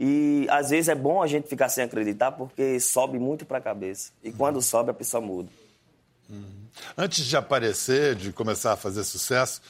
E 0.00 0.46
às 0.50 0.70
vezes 0.70 0.88
é 0.88 0.94
bom 0.94 1.22
a 1.22 1.26
gente 1.26 1.48
ficar 1.48 1.68
sem 1.68 1.84
acreditar 1.84 2.32
porque 2.32 2.80
sobe 2.80 3.18
muito 3.18 3.44
pra 3.46 3.60
cabeça. 3.60 4.10
E 4.22 4.32
quando 4.32 4.60
sobe, 4.60 4.90
a 4.90 4.94
pessoa 4.94 5.20
muda. 5.20 5.48
Antes 6.96 7.24
de 7.26 7.36
aparecer, 7.36 8.14
de 8.14 8.32
começar 8.32 8.72
a 8.72 8.76
fazer 8.76 9.04
sucesso, 9.04 9.60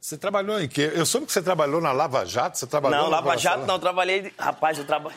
você 0.00 0.16
trabalhou 0.16 0.58
em 0.60 0.66
quê? 0.66 0.90
Eu 0.94 1.04
soube 1.04 1.26
que 1.26 1.32
você 1.32 1.42
trabalhou 1.42 1.80
na 1.80 1.92
Lava 1.92 2.24
Jato, 2.24 2.56
você 2.58 2.66
trabalhou 2.66 2.98
Não, 3.02 3.10
Lava 3.10 3.36
Jato 3.36 3.66
não, 3.66 3.74
eu 3.74 3.80
trabalhei. 3.80 4.32
Rapaz, 4.38 4.78
eu 4.78 4.84
trabalho. 4.86 5.14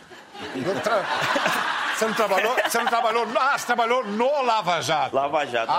Não 0.55 0.79
tra- 0.81 1.05
Você 2.03 2.07
não 2.07 2.13
trabalhou? 2.15 2.55
Você 2.69 2.77
não 2.79 2.85
trabalhou? 2.87 3.27
Ah, 3.39 3.57
você 3.57 3.65
trabalhou 3.65 4.05
no 4.05 4.41
Lava 4.43 4.81
Jato. 4.81 5.15
Lava 5.15 5.45
Jato. 5.45 5.71
Ah, 5.71 5.75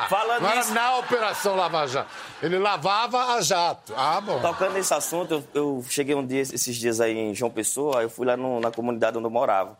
Rapaz, 0.00 0.10
falando 0.10 0.42
não 0.42 0.48
era 0.50 0.58
nisso, 0.58 0.74
na 0.74 0.96
Operação 0.98 1.54
Lava 1.56 1.86
Jato. 1.86 2.10
Ele 2.42 2.58
lavava 2.58 3.34
a 3.34 3.40
jato. 3.40 3.94
Ah, 3.96 4.20
bom. 4.20 4.40
tocando 4.40 4.72
nesse 4.74 4.92
assunto, 4.92 5.32
eu, 5.32 5.44
eu 5.54 5.84
cheguei 5.88 6.14
um 6.14 6.26
dia, 6.26 6.40
esses 6.40 6.76
dias 6.76 7.00
aí 7.00 7.16
em 7.16 7.34
João 7.34 7.50
Pessoa, 7.50 8.02
eu 8.02 8.10
fui 8.10 8.26
lá 8.26 8.36
no- 8.36 8.60
na 8.60 8.70
comunidade 8.70 9.16
onde 9.16 9.26
eu 9.26 9.30
morava. 9.30 9.78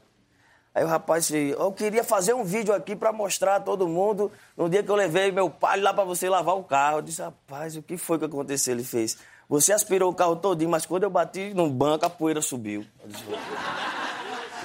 Aí 0.75 0.85
o 0.85 0.87
rapaz 0.88 1.26
disse, 1.26 1.54
eu 1.58 1.73
queria 1.73 2.04
fazer 2.04 2.35
um 2.35 2.44
vídeo 2.44 2.73
aqui 2.75 2.94
pra 2.94 3.11
mostrar 3.12 3.56
a 3.56 3.61
todo 3.61 3.88
mundo 3.88 4.30
no 4.56 4.68
dia 4.68 4.82
que 4.82 4.90
eu 4.90 4.94
levei 4.94 5.32
meu 5.32 5.49
pai 5.50 5.80
lá 5.80 5.92
pra 5.92 6.04
você 6.04 6.28
lavar 6.28 6.54
o 6.56 6.62
carro. 6.62 6.99
Eu 6.99 7.02
disse, 7.02 7.23
rapaz, 7.23 7.76
o 7.76 7.82
que 7.82 7.96
foi 7.96 8.18
que 8.18 8.26
aconteceu? 8.26 8.75
Ele 8.75 8.85
fez, 8.85 9.16
você 9.49 9.73
aspirou 9.73 10.11
o 10.11 10.14
carro 10.14 10.37
todinho, 10.37 10.70
mas 10.70 10.85
quando 10.85 11.04
eu 11.04 11.11
bati 11.11 11.52
no 11.54 11.68
banco, 11.70 12.04
a 12.04 12.11
poeira 12.11 12.42
subiu. 12.42 12.85
Eu 13.02 13.08
disse, 13.08 13.25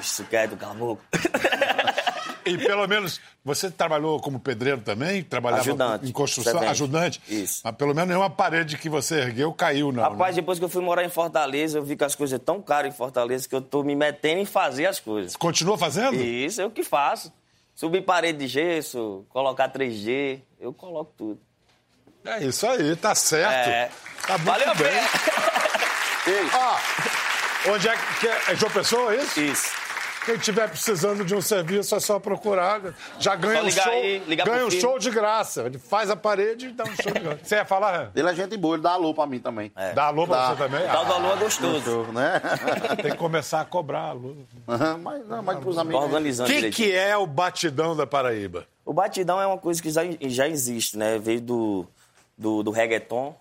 isso 0.01 0.25
cala 0.25 0.71
a 0.71 0.73
boca. 0.73 1.03
E 2.45 2.57
pelo 2.57 2.87
menos 2.87 3.21
você 3.43 3.69
trabalhou 3.69 4.19
como 4.19 4.39
pedreiro 4.39 4.81
também? 4.81 5.23
Trabalhava 5.23 5.61
Ajudante, 5.61 6.09
em 6.09 6.11
construção? 6.11 6.53
servente. 6.53 6.71
Ajudante? 6.71 7.21
Isso. 7.27 7.61
Mas 7.63 7.75
pelo 7.75 7.93
menos 7.93 8.09
nenhuma 8.09 8.29
parede 8.29 8.77
que 8.77 8.89
você 8.89 9.15
ergueu 9.19 9.53
caiu, 9.53 9.91
não. 9.91 10.03
Rapaz, 10.03 10.35
né? 10.35 10.41
depois 10.41 10.57
que 10.59 10.65
eu 10.65 10.69
fui 10.69 10.81
morar 10.81 11.03
em 11.03 11.09
Fortaleza, 11.09 11.77
eu 11.77 11.83
vi 11.83 11.95
que 11.95 12.03
as 12.03 12.15
coisas 12.15 12.39
tão 12.43 12.61
caras 12.61 12.93
em 12.93 12.97
Fortaleza 12.97 13.47
que 13.47 13.55
eu 13.55 13.61
tô 13.61 13.83
me 13.83 13.95
metendo 13.95 14.41
em 14.41 14.45
fazer 14.45 14.85
as 14.87 14.99
coisas. 14.99 15.35
Continua 15.35 15.77
fazendo? 15.77 16.15
Isso, 16.15 16.61
eu 16.61 16.71
que 16.71 16.83
faço. 16.83 17.31
Subir 17.75 18.01
parede 18.01 18.39
de 18.39 18.47
gesso, 18.47 19.25
colocar 19.29 19.71
3G, 19.71 20.41
eu 20.59 20.73
coloco 20.73 21.13
tudo. 21.17 21.39
É 22.25 22.43
isso 22.43 22.67
aí, 22.67 22.95
tá 22.95 23.15
certo. 23.15 23.69
É. 23.69 23.89
Tá 24.27 24.37
muito 24.37 24.45
Valeu 24.45 24.75
bem. 24.75 25.01
Ó, 26.53 27.71
onde 27.71 27.87
é 27.87 27.97
que 28.19 28.27
é? 28.27 28.41
É 28.49 28.55
João 28.55 28.71
Pessoa, 28.71 29.15
é 29.15 29.23
isso? 29.23 29.39
Isso. 29.41 29.80
Quem 30.25 30.37
tiver 30.37 30.69
precisando 30.69 31.25
de 31.25 31.33
um 31.33 31.41
serviço 31.41 31.95
é 31.95 31.99
só 31.99 32.19
procurar. 32.19 32.93
Já 33.19 33.35
ganha 33.35 33.63
um 33.63 33.71
show, 33.71 33.91
aí, 33.91 34.19
ganha 34.35 34.65
um 34.67 34.69
filho. 34.69 34.81
show 34.81 34.99
de 34.99 35.09
graça. 35.09 35.63
Ele 35.63 35.79
faz 35.79 36.11
a 36.11 36.15
parede 36.15 36.67
e 36.67 36.71
dá 36.71 36.83
um 36.83 36.95
show 36.95 37.11
de 37.11 37.19
graça. 37.19 37.39
Você 37.43 37.55
ia 37.55 37.65
falar? 37.65 38.11
Ele 38.15 38.29
é 38.29 38.35
gente 38.35 38.55
boa, 38.55 38.75
ele 38.75 38.83
dá 38.83 38.91
alô 38.91 39.15
pra 39.15 39.25
mim 39.25 39.39
também. 39.39 39.71
É. 39.75 39.93
Dá 39.93 40.05
alô 40.05 40.27
pra 40.27 40.37
Dá. 40.37 40.49
você 40.49 40.63
também? 40.63 40.81
O 40.83 41.05
do 41.05 41.13
alô 41.13 41.31
é 41.33 41.35
gostoso. 41.37 42.03
Né? 42.11 42.41
tem 43.01 43.11
que 43.11 43.17
começar 43.17 43.61
a 43.61 43.65
cobrar 43.65 44.09
alô. 44.09 44.35
mas 45.01 45.27
não, 45.27 45.41
mas 45.41 45.59
pros 45.59 45.77
amigos. 45.77 46.01
O 46.01 46.05
organizando 46.05 46.49
que, 46.49 46.55
direitinho. 46.55 46.89
que 46.89 46.95
é 46.95 47.17
o 47.17 47.25
batidão 47.25 47.95
da 47.95 48.05
Paraíba? 48.05 48.67
O 48.85 48.93
batidão 48.93 49.41
é 49.41 49.47
uma 49.47 49.57
coisa 49.57 49.81
que 49.81 49.89
já, 49.89 50.01
já 50.21 50.47
existe, 50.47 50.97
né? 50.97 51.17
Veio 51.17 51.41
do, 51.41 51.87
do, 52.37 52.61
do 52.61 52.69
reggaeton. 52.69 53.35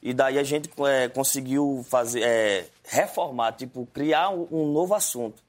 E 0.00 0.14
daí 0.14 0.38
a 0.38 0.44
gente 0.44 0.70
é, 0.86 1.08
conseguiu 1.08 1.84
fazer, 1.90 2.22
é, 2.22 2.66
reformar, 2.84 3.52
tipo, 3.52 3.84
criar 3.92 4.30
um, 4.30 4.46
um 4.52 4.72
novo 4.72 4.94
assunto. 4.94 5.47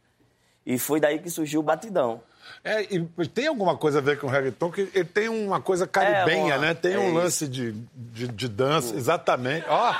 E 0.69 0.77
foi 0.77 0.99
daí 0.99 1.17
que 1.17 1.31
surgiu 1.31 1.61
o 1.61 1.63
batidão. 1.63 2.21
É, 2.63 2.83
e 2.93 3.27
tem 3.27 3.47
alguma 3.47 3.75
coisa 3.75 3.97
a 3.97 4.01
ver 4.01 4.19
com 4.19 4.27
o 4.27 4.29
reggaeton? 4.29 4.69
Que 4.71 4.81
ele 4.93 5.03
tem 5.03 5.27
uma 5.27 5.59
coisa 5.59 5.87
caribenha, 5.87 6.53
É, 6.53 6.57
uma- 6.57 6.67
né? 6.67 6.73
Tem 6.75 6.93
é 6.93 6.99
um 6.99 7.11
lance 7.13 7.47
de, 7.47 7.71
de, 7.95 8.27
de 8.27 8.47
dança, 8.47 8.95
exatamente. 8.95 9.65
Ó, 9.67 9.93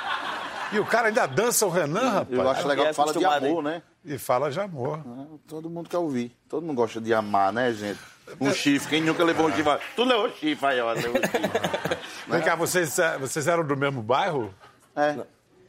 e 0.72 0.78
o 0.78 0.86
cara 0.86 1.08
ainda 1.08 1.26
dança 1.26 1.66
o 1.66 1.70
Renan, 1.70 2.08
rapaz. 2.08 2.30
Eu 2.30 2.48
acho 2.48 2.68
legal 2.68 2.86
é 2.86 2.88
que 2.90 2.94
fala 2.94 3.12
de 3.12 3.18
acostumado, 3.18 3.46
amor, 3.46 3.58
hein? 3.58 3.64
né? 3.64 3.82
E 4.04 4.16
fala 4.16 4.48
de 4.50 4.60
amor. 4.60 5.00
Todo 5.48 5.68
mundo 5.68 5.88
quer 5.88 5.98
ouvir. 5.98 6.36
Todo 6.48 6.64
mundo 6.64 6.76
gosta 6.76 7.00
de 7.00 7.12
amar, 7.12 7.52
né, 7.52 7.72
gente? 7.72 7.98
Um 8.40 8.52
chifre. 8.54 8.88
Quem 8.90 9.02
nunca 9.02 9.24
levou 9.24 9.48
um 9.48 9.52
chifre? 9.52 9.76
Tu 9.96 10.04
levou 10.04 10.30
chifre 10.30 10.66
aí, 10.66 10.80
ó. 10.80 10.92
Levou 10.92 11.16
chifre. 11.20 11.98
Vem 12.28 12.42
cá, 12.42 12.54
vocês, 12.54 12.96
vocês 13.18 13.48
eram 13.48 13.66
do 13.66 13.76
mesmo 13.76 14.02
bairro? 14.02 14.54
É. 14.94 15.16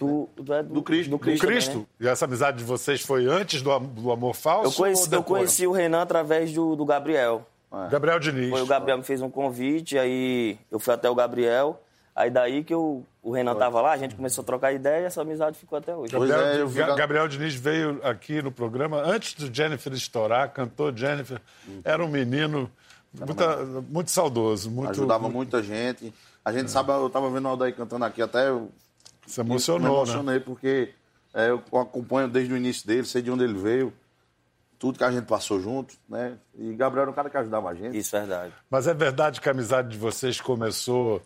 Tu, 0.05 0.29
tu 0.43 0.53
é 0.53 0.63
do, 0.63 0.73
Do 0.73 0.81
Cristo. 0.83 1.09
do 1.09 1.17
Do 1.17 1.19
Cristo. 1.19 1.41
também, 1.41 1.55
Cristo? 1.57 1.77
né? 1.79 1.85
E 2.01 2.07
essa 2.07 2.25
amizade 2.25 2.57
de 2.57 2.63
vocês 2.63 3.01
foi 3.01 3.25
antes 3.27 3.61
do, 3.61 3.79
do 3.79 4.11
Amor 4.11 4.35
Falso? 4.35 4.67
Eu 4.69 4.71
conheci, 4.83 5.07
ou 5.09 5.15
eu 5.15 5.23
conheci 5.23 5.67
o 5.67 5.71
Renan 5.71 6.01
através 6.01 6.51
do, 6.53 6.75
do 6.75 6.85
Gabriel. 6.85 7.45
Gabriel 7.89 8.19
Diniz. 8.19 8.49
Foi 8.49 8.61
o 8.61 8.65
Gabriel 8.65 8.97
me 8.97 9.03
fez 9.03 9.21
um 9.21 9.29
convite, 9.29 9.97
aí 9.97 10.57
eu 10.69 10.77
fui 10.79 10.93
até 10.93 11.09
o 11.09 11.15
Gabriel. 11.15 11.81
Aí 12.13 12.29
daí 12.29 12.63
que 12.65 12.73
eu, 12.73 13.05
o 13.23 13.31
Renan 13.31 13.55
tava 13.55 13.79
lá, 13.81 13.93
a 13.93 13.97
gente 13.97 14.15
começou 14.15 14.41
a 14.41 14.45
trocar 14.45 14.73
ideia 14.73 15.03
e 15.03 15.05
essa 15.05 15.21
amizade 15.21 15.57
ficou 15.57 15.77
até 15.77 15.95
hoje. 15.95 16.11
Gabriel, 16.11 16.39
é, 16.41 16.59
eu 16.59 16.67
vi 16.67 16.79
Ga- 16.79 16.87
Ga- 16.87 16.95
Gabriel 16.95 17.27
Diniz 17.29 17.55
veio 17.55 18.01
aqui 18.03 18.41
no 18.41 18.51
programa 18.51 19.01
antes 19.01 19.33
do 19.35 19.53
Jennifer 19.55 19.93
estourar, 19.93 20.49
cantou 20.51 20.93
Jennifer. 20.93 21.39
Era 21.85 22.03
um 22.03 22.09
menino 22.09 22.69
muita- 23.17 23.57
muito 23.89 24.11
saudoso. 24.11 24.69
Muito, 24.69 24.89
Ajudava 24.91 25.29
muita 25.29 25.63
gente. 25.63 26.13
A 26.43 26.51
gente 26.51 26.69
sabe, 26.69 26.91
eu 26.91 27.09
tava 27.09 27.29
vendo 27.29 27.45
o 27.45 27.47
Aldair 27.47 27.73
cantando 27.73 28.03
aqui, 28.03 28.21
até 28.21 28.49
eu 28.49 28.69
Se 29.31 29.41
me 29.43 29.49
emocionou, 29.51 30.05
né? 30.05 30.11
emocionei, 30.11 30.39
porque 30.41 30.93
é, 31.33 31.49
eu 31.49 31.63
acompanho 31.79 32.27
desde 32.27 32.53
o 32.53 32.57
início 32.57 32.85
dele, 32.85 33.05
sei 33.07 33.21
de 33.21 33.31
onde 33.31 33.45
ele 33.45 33.53
veio, 33.53 33.93
tudo 34.77 34.97
que 34.97 35.03
a 35.05 35.11
gente 35.11 35.25
passou 35.25 35.59
junto, 35.61 35.95
né? 36.09 36.37
E 36.53 36.73
Gabriel 36.73 37.03
era 37.03 37.11
um 37.11 37.13
cara 37.13 37.29
que 37.29 37.37
ajudava 37.37 37.69
a 37.69 37.73
gente. 37.73 37.97
Isso, 37.97 38.11
verdade. 38.11 38.53
Mas 38.69 38.87
é 38.87 38.93
verdade 38.93 39.39
que 39.39 39.47
a 39.47 39.51
amizade 39.53 39.89
de 39.89 39.97
vocês 39.97 40.41
começou 40.41 41.21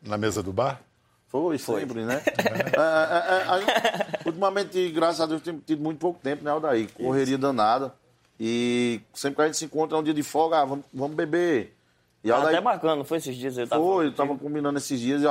na 0.00 0.16
mesa 0.16 0.42
do 0.42 0.54
bar? 0.54 0.80
Foi, 1.26 1.58
sempre, 1.58 2.04
né? 2.04 2.22
É, 2.78 2.80
é, 3.20 4.24
é, 4.24 4.26
ultimamente, 4.26 4.88
graças 4.90 5.20
a 5.20 5.26
Deus, 5.26 5.42
tem 5.42 5.58
tido 5.58 5.82
muito 5.82 5.98
pouco 5.98 6.18
tempo, 6.22 6.42
né, 6.42 6.50
Aldair? 6.50 6.88
Correria 6.94 7.36
danada. 7.36 7.92
E 8.40 9.02
sempre 9.12 9.36
que 9.36 9.42
a 9.42 9.46
gente 9.46 9.58
se 9.58 9.64
encontra 9.66 9.98
é 9.98 10.00
um 10.00 10.02
dia 10.02 10.14
de 10.14 10.22
folga, 10.22 10.60
ah, 10.60 10.64
vamos, 10.64 10.86
vamos 10.94 11.14
beber. 11.14 11.76
E 12.24 12.28
Tava 12.28 12.40
Aldair 12.40 12.56
até 12.56 12.64
marcando, 12.64 12.98
não 12.98 13.04
foi 13.04 13.18
esses 13.18 13.36
dias? 13.36 13.58
Eu 13.58 13.68
tava 13.68 13.82
foi, 13.82 14.06
eu 14.06 14.14
tava 14.14 14.38
combinando 14.38 14.78
esses 14.78 14.98
dias 14.98 15.20
e 15.20 15.26
o 15.26 15.30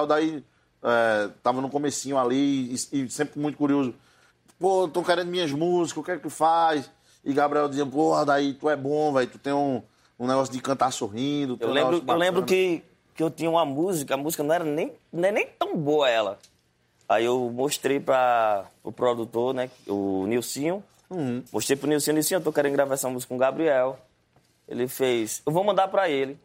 Aldair 0.82 1.30
é, 1.30 1.30
tava 1.44 1.62
no 1.62 1.70
comecinho 1.70 2.18
ali 2.18 2.74
e, 2.74 3.04
e 3.04 3.10
sempre 3.10 3.40
muito 3.40 3.58
curioso. 3.58 3.94
Pô, 4.60 4.88
tô 4.88 5.04
querendo 5.04 5.30
minhas 5.30 5.52
músicas, 5.52 6.02
o 6.02 6.04
que 6.04 6.12
é 6.12 6.16
que 6.16 6.24
tu 6.24 6.30
faz? 6.30 6.90
E 7.24 7.34
Gabriel 7.34 7.68
dizia, 7.68 7.86
pô, 7.86 8.14
Aldair, 8.14 8.56
tu 8.60 8.70
é 8.70 8.76
bom, 8.76 9.14
velho, 9.14 9.28
tu 9.28 9.38
tem 9.38 9.54
um, 9.54 9.82
um 10.20 10.28
negócio 10.28 10.54
de 10.54 10.62
cantar 10.62 10.92
sorrindo. 10.92 11.58
Eu 11.60 11.72
lembro, 11.72 12.04
eu 12.08 12.16
lembro 12.16 12.42
bacana." 12.42 12.46
que, 12.46 12.84
que 13.16 13.24
eu 13.24 13.30
tinha 13.30 13.50
uma 13.50 13.66
música, 13.66 14.14
a 14.14 14.18
música 14.18 14.44
não 14.44 14.54
era 14.54 14.64
nem, 14.64 14.92
não 15.12 15.28
é 15.28 15.32
nem 15.32 15.48
tão 15.48 15.76
boa 15.78 16.10
ela. 16.10 16.40
Aí 17.08 17.24
eu 17.24 17.50
mostrei 17.54 18.00
para 18.00 18.66
o 18.84 18.92
produtor, 18.92 19.54
né, 19.54 19.70
o 19.88 20.26
Nilcinho. 20.28 20.84
Uhum. 21.10 21.42
Mostrei 21.54 21.78
pro 21.78 21.88
Nilcinho, 21.88 22.16
Nilcinho, 22.16 22.40
eu 22.40 22.44
tô 22.44 22.52
querendo 22.52 22.74
gravar 22.74 22.96
essa 22.96 23.10
música 23.10 23.30
com 23.30 23.36
o 23.36 23.40
Gabriel. 23.40 23.98
Ele 24.68 24.88
fez, 24.88 25.42
eu 25.46 25.54
vou 25.54 25.64
mandar 25.64 25.88
para 25.88 26.10
ele. 26.10 26.38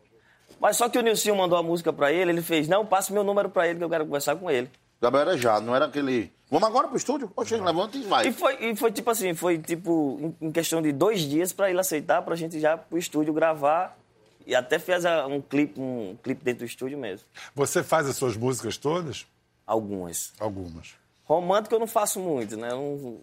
Mas 0.62 0.76
só 0.76 0.88
que 0.88 0.96
o 0.96 1.02
Nilcinho 1.02 1.34
mandou 1.34 1.58
a 1.58 1.62
música 1.62 1.92
para 1.92 2.12
ele, 2.12 2.30
ele 2.30 2.40
fez, 2.40 2.68
não, 2.68 2.86
passe 2.86 3.12
meu 3.12 3.24
número 3.24 3.50
para 3.50 3.66
ele 3.66 3.78
que 3.80 3.84
eu 3.84 3.90
quero 3.90 4.06
conversar 4.06 4.36
com 4.36 4.48
ele. 4.48 4.70
Gabriel 5.00 5.28
era 5.30 5.36
já, 5.36 5.60
não 5.60 5.74
era 5.74 5.86
aquele. 5.86 6.30
Vamos 6.48 6.68
agora 6.68 6.86
pro 6.86 6.96
estúdio? 6.96 7.32
Oxe, 7.34 7.56
levanta 7.56 7.96
e 7.98 8.02
vai. 8.04 8.28
E 8.28 8.32
foi, 8.32 8.54
e 8.70 8.76
foi 8.76 8.92
tipo 8.92 9.10
assim, 9.10 9.34
foi 9.34 9.58
tipo 9.58 10.32
em, 10.40 10.52
questão 10.52 10.80
de 10.80 10.92
dois 10.92 11.22
dias 11.22 11.52
para 11.52 11.68
ele 11.68 11.80
aceitar, 11.80 12.22
pra 12.22 12.36
gente 12.36 12.60
já 12.60 12.76
pro 12.78 12.96
estúdio 12.96 13.34
gravar. 13.34 13.98
E 14.46 14.54
até 14.54 14.78
fez 14.78 15.04
um 15.28 15.40
clipe, 15.40 15.80
um 15.80 16.16
clipe 16.22 16.44
dentro 16.44 16.60
do 16.60 16.68
estúdio 16.68 16.96
mesmo. 16.96 17.26
Você 17.56 17.82
faz 17.82 18.06
as 18.08 18.14
suas 18.16 18.36
músicas 18.36 18.76
todas? 18.76 19.26
Algumas. 19.66 20.32
Algumas. 20.38 20.94
Romântico 21.24 21.74
eu 21.74 21.80
não 21.80 21.86
faço 21.88 22.20
muito, 22.20 22.56
né? 22.56 22.70
Eu, 22.70 22.76
não- 23.02 23.20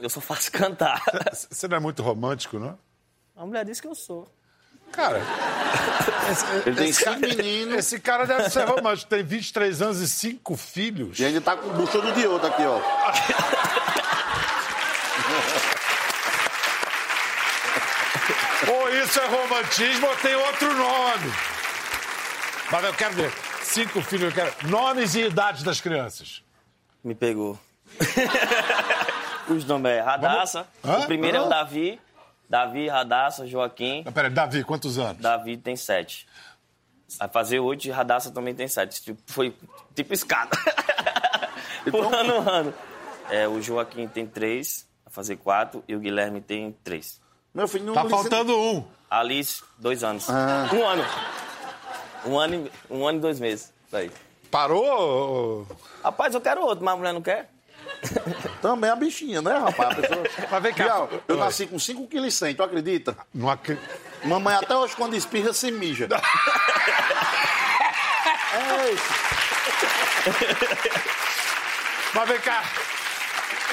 eu 0.00 0.08
só 0.08 0.20
faço 0.22 0.50
cantar. 0.52 1.02
Você 1.32 1.68
não 1.68 1.76
é 1.76 1.80
muito 1.80 2.02
romântico, 2.02 2.58
não? 2.58 2.78
A 3.36 3.44
mulher 3.44 3.66
disse 3.66 3.82
que 3.82 3.88
eu 3.88 3.94
sou. 3.94 4.26
Cara, 4.94 5.20
Ele 6.66 6.76
tem 6.76 6.88
esse, 6.88 7.02
cinco 7.04 7.20
meninos 7.20 7.74
esse 7.78 7.98
cara 7.98 8.26
deve 8.26 8.48
ser 8.50 8.64
romântico. 8.64 9.10
Tem 9.10 9.22
23 9.22 9.82
anos 9.82 10.00
e 10.00 10.08
cinco 10.08 10.56
filhos. 10.56 11.18
e 11.18 11.24
ainda 11.24 11.40
tá 11.40 11.56
com 11.56 11.68
o 11.68 11.72
buchudo 11.72 12.12
de 12.12 12.26
outro 12.26 12.48
aqui, 12.48 12.62
ó. 12.64 12.80
Ou 18.68 18.88
isso 19.02 19.20
é 19.20 19.26
romantismo 19.26 20.06
ou 20.06 20.16
tem 20.16 20.34
outro 20.34 20.72
nome. 20.74 21.32
Mas 22.70 22.84
eu 22.84 22.94
quero 22.94 23.14
ver. 23.14 23.32
Cinco 23.62 24.00
filhos, 24.00 24.24
eu 24.26 24.32
quero. 24.32 24.52
Nomes 24.68 25.14
e 25.14 25.22
idades 25.26 25.62
das 25.62 25.80
crianças. 25.80 26.42
Me 27.02 27.14
pegou. 27.14 27.58
Os 29.48 29.64
nomes 29.66 29.92
é 29.92 30.00
Radassa. 30.00 30.66
O 30.82 31.06
primeiro 31.06 31.36
é 31.36 31.40
Hã? 31.40 31.44
o 31.44 31.48
Davi. 31.48 32.00
Davi, 32.48 32.88
Radassa, 32.88 33.46
Joaquim. 33.46 34.02
Mas 34.04 34.14
peraí, 34.14 34.30
Davi, 34.30 34.64
quantos 34.64 34.98
anos? 34.98 35.20
Davi 35.22 35.56
tem 35.56 35.76
sete. 35.76 36.26
Vai 37.18 37.28
fazer 37.28 37.58
oito 37.60 37.84
e 37.86 37.90
Radassa 37.90 38.30
também 38.30 38.54
tem 38.54 38.68
sete. 38.68 39.02
Tipo, 39.02 39.20
Foi 39.26 39.54
tipo 39.94 40.12
escada. 40.14 40.50
Pulando 41.90 42.32
um 42.34 42.48
ano. 42.48 42.74
É, 43.30 43.46
o 43.48 43.60
Joaquim 43.60 44.06
tem 44.08 44.26
três, 44.26 44.86
vai 45.04 45.12
fazer 45.12 45.36
quatro. 45.36 45.82
E 45.88 45.94
o 45.94 46.00
Guilherme 46.00 46.40
tem 46.40 46.72
três. 46.84 47.20
Meu 47.52 47.68
filho 47.68 47.84
não 47.86 47.94
Tá 47.94 48.04
faltando 48.08 48.58
um. 48.58 48.84
Alice, 49.08 49.62
dois 49.78 50.02
anos. 50.02 50.28
Um 50.28 50.84
ano. 50.86 51.04
Um 52.26 52.38
ano, 52.38 52.54
e- 52.54 52.72
um 52.92 53.06
ano 53.06 53.18
e 53.18 53.20
dois 53.20 53.38
meses. 53.38 53.72
Isso 53.86 53.96
aí. 53.96 54.10
Parou? 54.50 55.66
Rapaz, 56.02 56.34
eu 56.34 56.40
quero 56.40 56.62
outro, 56.62 56.84
mas 56.84 56.94
a 56.94 56.96
mulher 56.96 57.12
não 57.12 57.22
quer. 57.22 57.50
Também 58.60 58.90
a 58.90 58.96
bichinha, 58.96 59.40
né, 59.42 59.56
rapaz? 59.58 59.98
A 59.98 60.00
pessoa... 60.00 60.22
Mas 60.50 60.62
vem 60.62 60.74
cá. 60.74 60.84
Bial, 60.84 61.10
eu 61.28 61.36
nasci 61.36 61.66
com 61.66 61.78
5 61.78 62.06
kg 62.06 62.26
e 62.26 62.30
100, 62.30 62.54
tu 62.54 62.62
acredita? 62.62 63.16
Não 63.32 63.48
acri... 63.48 63.78
Mamãe 64.24 64.54
até 64.54 64.74
hoje, 64.76 64.96
quando 64.96 65.14
espirra, 65.14 65.52
se 65.52 65.70
mija. 65.70 66.08
é 68.54 68.90
isso. 68.92 69.12
Mas 72.14 72.28
vem 72.28 72.40
cá. 72.40 72.62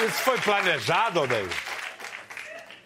Isso 0.06 0.22
foi 0.22 0.38
planejado, 0.38 1.20
Aldeir? 1.20 1.48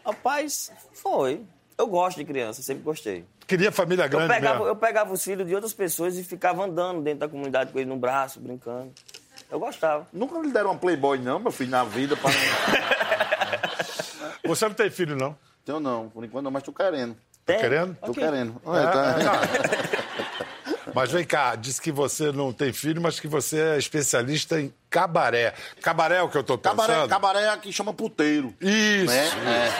Rapaz, 0.04 0.70
foi. 0.92 1.42
Eu 1.76 1.86
gosto 1.86 2.18
de 2.18 2.24
criança, 2.24 2.62
sempre 2.62 2.82
gostei. 2.84 3.24
Queria 3.46 3.70
família 3.70 4.04
Eu 4.04 4.08
grande 4.08 4.32
pegava, 4.32 4.58
mesmo. 4.58 4.68
eu 4.68 4.76
pegava 4.76 5.12
os 5.12 5.22
filhos 5.22 5.46
de 5.46 5.54
outras 5.54 5.72
pessoas 5.72 6.16
e 6.16 6.24
ficava 6.24 6.64
andando 6.64 7.00
dentro 7.02 7.20
da 7.20 7.28
comunidade 7.28 7.72
com 7.72 7.78
eles 7.78 7.88
no 7.88 7.96
braço, 7.96 8.40
brincando. 8.40 8.92
Eu 9.50 9.58
gostava. 9.60 10.06
Nunca 10.12 10.38
lhe 10.40 10.50
deram 10.52 10.70
uma 10.70 10.78
Playboy, 10.78 11.18
não, 11.18 11.38
meu 11.38 11.52
filho, 11.52 11.70
na 11.70 11.84
vida. 11.84 12.16
Pra... 12.16 12.30
Você 14.44 14.66
não 14.66 14.74
tem 14.74 14.90
filho, 14.90 15.16
não? 15.16 15.36
Tenho 15.64 15.80
não, 15.80 16.08
por 16.08 16.24
enquanto 16.24 16.44
não, 16.44 16.50
mas 16.50 16.62
tô 16.62 16.72
querendo. 16.72 17.16
Tem? 17.44 17.58
querendo? 17.58 17.96
Tô 18.04 18.12
querendo. 18.12 18.60
É, 18.64 18.68
Olha, 18.68 18.86
tá- 18.88 19.14
tá. 19.14 19.96
Mas 20.94 21.10
vem 21.12 21.24
cá, 21.26 21.54
disse 21.56 21.78
que 21.80 21.92
você 21.92 22.32
não 22.32 22.54
tem 22.54 22.72
filho, 22.72 23.02
mas 23.02 23.20
que 23.20 23.28
você 23.28 23.60
é 23.60 23.76
especialista 23.76 24.58
em 24.58 24.72
cabaré. 24.88 25.52
Cabaré 25.82 26.16
é 26.16 26.22
o 26.22 26.28
que 26.30 26.38
eu 26.38 26.42
tô 26.44 26.56
pensando? 26.56 26.78
Cabaré, 26.78 27.08
cabaré 27.08 27.48
aqui 27.50 27.70
chama 27.70 27.92
puteiro. 27.92 28.54
Isso, 28.58 29.04
né? 29.12 29.26
isso, 29.26 29.36
É. 29.36 29.70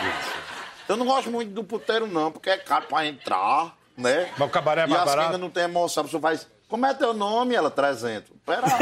Eu 0.89 0.95
não 0.95 1.07
gosto 1.07 1.31
muito 1.31 1.51
do 1.51 1.63
puteiro, 1.63 2.05
não, 2.05 2.31
porque 2.31 2.51
é 2.51 2.57
caro 2.57 2.85
pra 2.85 3.07
entrar, 3.07 3.75
né? 3.97 4.29
Mas 4.37 4.47
o 4.47 4.51
cabaré 4.51 4.81
é 4.81 4.85
e 4.85 4.89
mais 4.89 5.01
as 5.01 5.07
barato? 5.07 5.27
quengas 5.27 5.41
não 5.41 5.49
tem 5.49 5.63
emoção. 5.63 6.01
A 6.01 6.03
pessoa 6.03 6.21
faz, 6.21 6.47
como 6.67 6.85
é 6.85 6.93
teu 6.93 7.13
nome? 7.13 7.55
Ela, 7.55 7.71
300. 7.71 8.31
Pera 8.45 8.65
aí. 8.65 8.73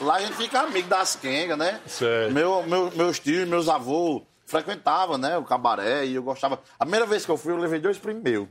Lá 0.00 0.16
a 0.16 0.20
gente 0.20 0.34
fica 0.34 0.60
amigo 0.60 0.88
das 0.88 1.16
quengas, 1.16 1.58
né? 1.58 1.80
Sei. 1.86 2.30
Meu, 2.30 2.62
meu, 2.62 2.90
meus 2.94 3.18
tios 3.18 3.46
e 3.46 3.50
meus 3.50 3.68
avôs 3.68 4.22
frequentavam, 4.46 5.18
né? 5.18 5.36
O 5.36 5.44
cabaré 5.44 6.06
e 6.06 6.14
eu 6.14 6.22
gostava. 6.22 6.60
A 6.78 6.84
primeira 6.84 7.06
vez 7.06 7.24
que 7.24 7.30
eu 7.30 7.36
fui, 7.36 7.52
eu 7.52 7.56
levei 7.56 7.78
dois 7.80 7.98
primos 7.98 8.22
meus. 8.22 8.48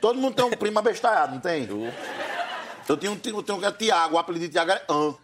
Todo 0.00 0.18
mundo 0.18 0.34
tem 0.34 0.44
um 0.44 0.50
primo 0.50 0.78
abestalhado, 0.78 1.34
não 1.34 1.40
tem? 1.40 1.68
Eu 1.68 1.92
um 3.12 3.16
tio, 3.16 3.42
tenho 3.42 3.58
um 3.58 3.60
que 3.60 3.66
é 3.66 3.72
Tiago, 3.72 4.16
o 4.16 4.18
apelido 4.18 4.46
de 4.46 4.52
Tiago 4.52 4.70
é 4.70 4.82
An. 4.88 5.14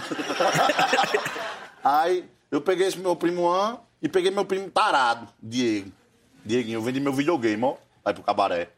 Aí 1.84 2.24
eu 2.50 2.60
peguei 2.60 2.86
esse 2.86 2.98
meu 2.98 3.14
primo 3.14 3.50
An 3.50 3.78
e 4.00 4.08
peguei 4.08 4.30
meu 4.30 4.44
primo 4.44 4.70
tarado, 4.70 5.28
Diego. 5.42 5.92
Dieguinho, 6.44 6.78
eu 6.78 6.82
vendi 6.82 6.98
meu 7.00 7.12
videogame, 7.12 7.62
ó, 7.62 7.74
aí 8.02 8.14
pro 8.14 8.22
cabaré. 8.22 8.70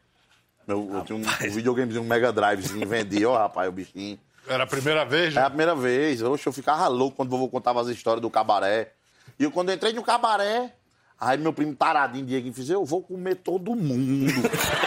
Meu, 0.67 0.89
eu 0.93 1.03
tinha 1.03 1.17
um, 1.17 1.21
um 1.21 1.51
videogame, 1.51 1.97
um 1.97 2.03
Mega 2.03 2.31
Drivezinho, 2.31 2.87
vendi, 2.87 3.25
ó, 3.25 3.37
rapaz, 3.37 3.67
o 3.67 3.71
bichinho. 3.71 4.19
Era 4.47 4.63
a 4.63 4.67
primeira 4.67 5.05
vez? 5.05 5.35
É 5.35 5.39
né? 5.39 5.45
a 5.45 5.49
primeira 5.49 5.75
vez. 5.75 6.21
Oxe, 6.21 6.47
eu 6.47 6.53
ficava 6.53 6.87
louco 6.87 7.17
quando 7.17 7.29
o 7.29 7.31
vovô 7.31 7.47
contava 7.47 7.81
as 7.81 7.87
histórias 7.87 8.21
do 8.21 8.29
cabaré. 8.29 8.93
E 9.39 9.43
eu, 9.43 9.51
quando 9.51 9.69
eu 9.69 9.75
entrei 9.75 9.93
no 9.93 10.03
cabaré, 10.03 10.73
aí 11.19 11.37
meu 11.37 11.53
primo 11.53 11.75
taradinho, 11.75 12.25
Dieguinho, 12.25 12.53
fez, 12.53 12.69
eu 12.69 12.83
vou 12.83 13.01
comer 13.01 13.35
todo 13.35 13.75
mundo. 13.75 14.31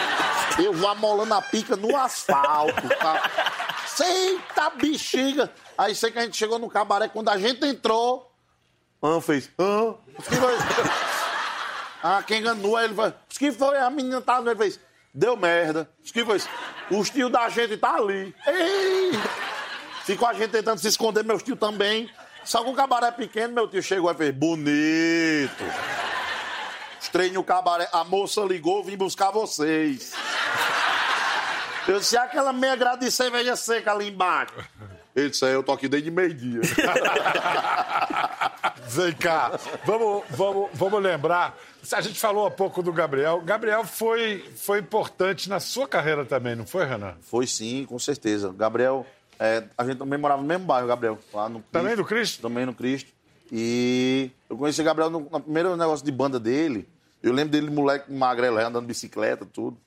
eu 0.63 0.73
vou 0.73 0.89
amolando 0.89 1.33
a 1.33 1.41
pica 1.41 1.75
no 1.75 1.95
asfalto, 1.95 2.87
tá? 2.99 3.31
Eita 3.99 4.69
bexiga! 4.69 5.51
Aí 5.75 5.95
sei 5.95 6.11
que 6.11 6.19
a 6.19 6.21
gente 6.21 6.37
chegou 6.37 6.59
no 6.59 6.69
cabaré, 6.69 7.07
quando 7.07 7.29
a 7.29 7.37
gente 7.37 7.65
entrou, 7.65 8.31
ah, 9.01 9.21
fez, 9.21 9.49
ah, 9.57 9.95
o 10.17 10.23
que 10.23 10.35
foi? 10.35 10.53
Ah, 12.03 12.21
quem 12.21 12.39
enganou, 12.39 12.77
aí 12.77 12.85
ele 12.85 12.93
foi, 12.93 13.09
o 13.09 13.13
que 13.27 13.51
foi? 13.51 13.75
A 13.75 13.89
menina 13.89 14.21
tá 14.21 14.39
ele 14.39 14.55
fez, 14.55 14.79
deu 15.13 15.37
merda. 15.37 15.89
O 15.99 16.13
que 16.13 16.23
foi? 16.23 16.41
Os 16.91 17.09
tios 17.09 17.31
da 17.31 17.49
gente 17.49 17.77
tá 17.77 17.95
ali. 17.95 18.33
Ficou 20.03 20.27
a 20.27 20.33
gente 20.33 20.51
tentando 20.51 20.79
se 20.79 20.87
esconder, 20.87 21.23
meus 21.23 21.43
tios 21.43 21.59
também. 21.59 22.09
Só 22.43 22.63
que 22.63 22.69
o 22.69 22.73
cabaré 22.73 23.11
pequeno, 23.11 23.53
meu 23.53 23.67
tio 23.67 23.83
chegou 23.83 24.09
e 24.09 24.15
fez, 24.15 24.33
bonito. 24.33 25.63
Entrei 27.05 27.31
no 27.31 27.43
cabaré, 27.43 27.87
a 27.91 28.03
moça 28.03 28.41
ligou, 28.41 28.83
vim 28.83 28.97
buscar 28.97 29.31
vocês. 29.31 30.13
Eu 31.87 31.99
disse, 31.99 32.15
"E 32.15 32.17
aquela 32.17 32.51
meia 32.51 32.75
grade 32.75 33.05
de 33.05 33.11
cerveja 33.11 33.55
seca 33.55 33.93
ali 33.93 34.09
embaixo. 34.09 34.53
Ele 35.15 35.29
disse, 35.29 35.45
"É, 35.45 35.55
eu 35.55 35.63
tô 35.63 35.71
aqui 35.71 35.87
desde 35.87 36.11
meio-dia. 36.11 36.59
Vem 38.87 39.13
cá, 39.13 39.51
vamos, 39.85 40.23
vamos, 40.29 40.69
vamos 40.73 41.01
lembrar. 41.01 41.55
A 41.93 42.01
gente 42.01 42.19
falou 42.19 42.45
há 42.45 42.51
pouco 42.51 42.83
do 42.83 42.91
Gabriel. 42.91 43.41
Gabriel 43.41 43.85
foi, 43.85 44.43
foi 44.55 44.79
importante 44.79 45.47
na 45.47 45.59
sua 45.59 45.87
carreira 45.87 46.25
também, 46.25 46.55
não 46.55 46.65
foi, 46.65 46.85
Renan? 46.85 47.15
Foi 47.21 47.47
sim, 47.47 47.85
com 47.85 47.97
certeza. 47.97 48.51
Gabriel, 48.51 49.05
é, 49.39 49.63
a 49.77 49.85
gente 49.85 49.97
também 49.97 50.19
morava 50.19 50.41
no 50.41 50.47
mesmo 50.47 50.65
bairro, 50.65 50.87
Gabriel. 50.87 51.17
Lá 51.33 51.47
no 51.47 51.61
Também 51.71 51.95
do 51.95 52.03
Cristo? 52.03 52.41
Também 52.41 52.65
no 52.65 52.73
Cristo. 52.73 53.11
E 53.51 54.31
eu 54.49 54.57
conheci 54.57 54.83
Gabriel 54.83 55.09
no, 55.09 55.21
no 55.21 55.39
primeiro 55.39 55.75
negócio 55.75 56.05
de 56.05 56.11
banda 56.11 56.39
dele. 56.39 56.87
Eu 57.21 57.31
lembro 57.31 57.51
dele, 57.51 57.69
moleque 57.69 58.11
magrelo, 58.11 58.57
andando 58.57 58.81
de 58.81 58.87
bicicleta, 58.87 59.45
tudo. 59.45 59.77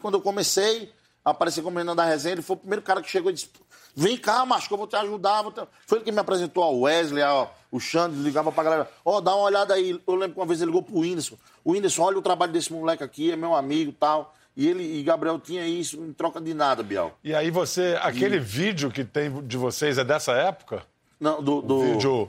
Quando 0.00 0.14
eu 0.14 0.20
comecei 0.20 0.92
a 1.24 1.30
aparecer 1.30 1.62
como 1.62 1.78
Renan 1.78 1.94
da 1.94 2.04
Resenha, 2.04 2.34
ele 2.34 2.42
foi 2.42 2.56
o 2.56 2.58
primeiro 2.58 2.82
cara 2.82 3.02
que 3.02 3.10
chegou 3.10 3.30
e 3.30 3.34
disse: 3.34 3.50
Vem 3.94 4.16
cá, 4.16 4.44
macho, 4.46 4.72
eu 4.72 4.78
vou 4.78 4.86
te 4.86 4.96
ajudar. 4.96 5.42
vou 5.42 5.52
te-" 5.52 5.66
Foi 5.86 5.98
ele 5.98 6.04
que 6.04 6.12
me 6.12 6.18
apresentou 6.18 6.62
ao 6.62 6.80
Wesley, 6.80 7.22
ao, 7.22 7.54
o 7.70 7.78
Xande, 7.78 8.16
ligava 8.16 8.50
pra 8.50 8.64
galera: 8.64 8.90
Ó, 9.04 9.20
dá 9.20 9.34
uma 9.34 9.44
olhada 9.44 9.74
aí. 9.74 10.00
Eu 10.06 10.14
lembro 10.14 10.34
que 10.34 10.40
uma 10.40 10.46
vez 10.46 10.60
ele 10.60 10.70
ligou 10.70 10.82
pro 10.82 10.98
Whindersson: 11.00 11.36
O 11.64 11.72
Whindersson, 11.72 12.02
olha 12.02 12.18
o 12.18 12.22
trabalho 12.22 12.52
desse 12.52 12.72
moleque 12.72 13.04
aqui, 13.04 13.32
é 13.32 13.36
meu 13.36 13.54
amigo 13.54 13.90
e 13.90 13.94
tal. 13.94 14.34
E 14.56 14.68
ele 14.68 14.98
e 14.98 15.02
Gabriel 15.02 15.38
tinha 15.38 15.66
isso 15.66 15.96
em 15.96 16.12
troca 16.12 16.40
de 16.40 16.52
nada, 16.52 16.82
Biel. 16.82 17.12
E 17.24 17.34
aí 17.34 17.50
você, 17.50 17.98
aquele 18.02 18.38
vídeo 18.38 18.90
que 18.90 19.02
tem 19.02 19.30
de 19.46 19.56
vocês 19.56 19.96
é 19.96 20.04
dessa 20.04 20.32
época? 20.32 20.82
Não, 21.18 21.42
do. 21.42 21.62
do... 21.62 21.80
Vídeo. 21.80 22.28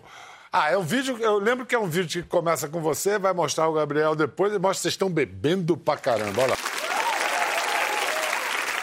Ah, 0.51 0.71
é 0.71 0.77
um 0.77 0.83
vídeo. 0.83 1.17
Eu 1.19 1.39
lembro 1.39 1.65
que 1.65 1.73
é 1.73 1.79
um 1.79 1.87
vídeo 1.87 2.21
que 2.21 2.29
começa 2.29 2.69
com 2.69 2.79
você, 2.79 3.17
vai 3.17 3.33
mostrar 3.33 3.67
o 3.67 3.73
Gabriel 3.73 4.15
depois 4.15 4.53
e 4.53 4.59
mostra 4.59 4.75
que 4.75 4.81
vocês 4.83 4.93
estão 4.93 5.09
bebendo 5.09 5.75
pra 5.75 5.97
caramba. 5.97 6.43
Olha 6.43 6.51
lá. 6.51 6.57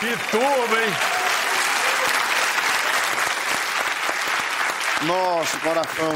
Que 0.00 0.30
turma, 0.30 0.82
hein? 0.82 1.19
Nossa, 5.06 5.58
coração 5.60 6.12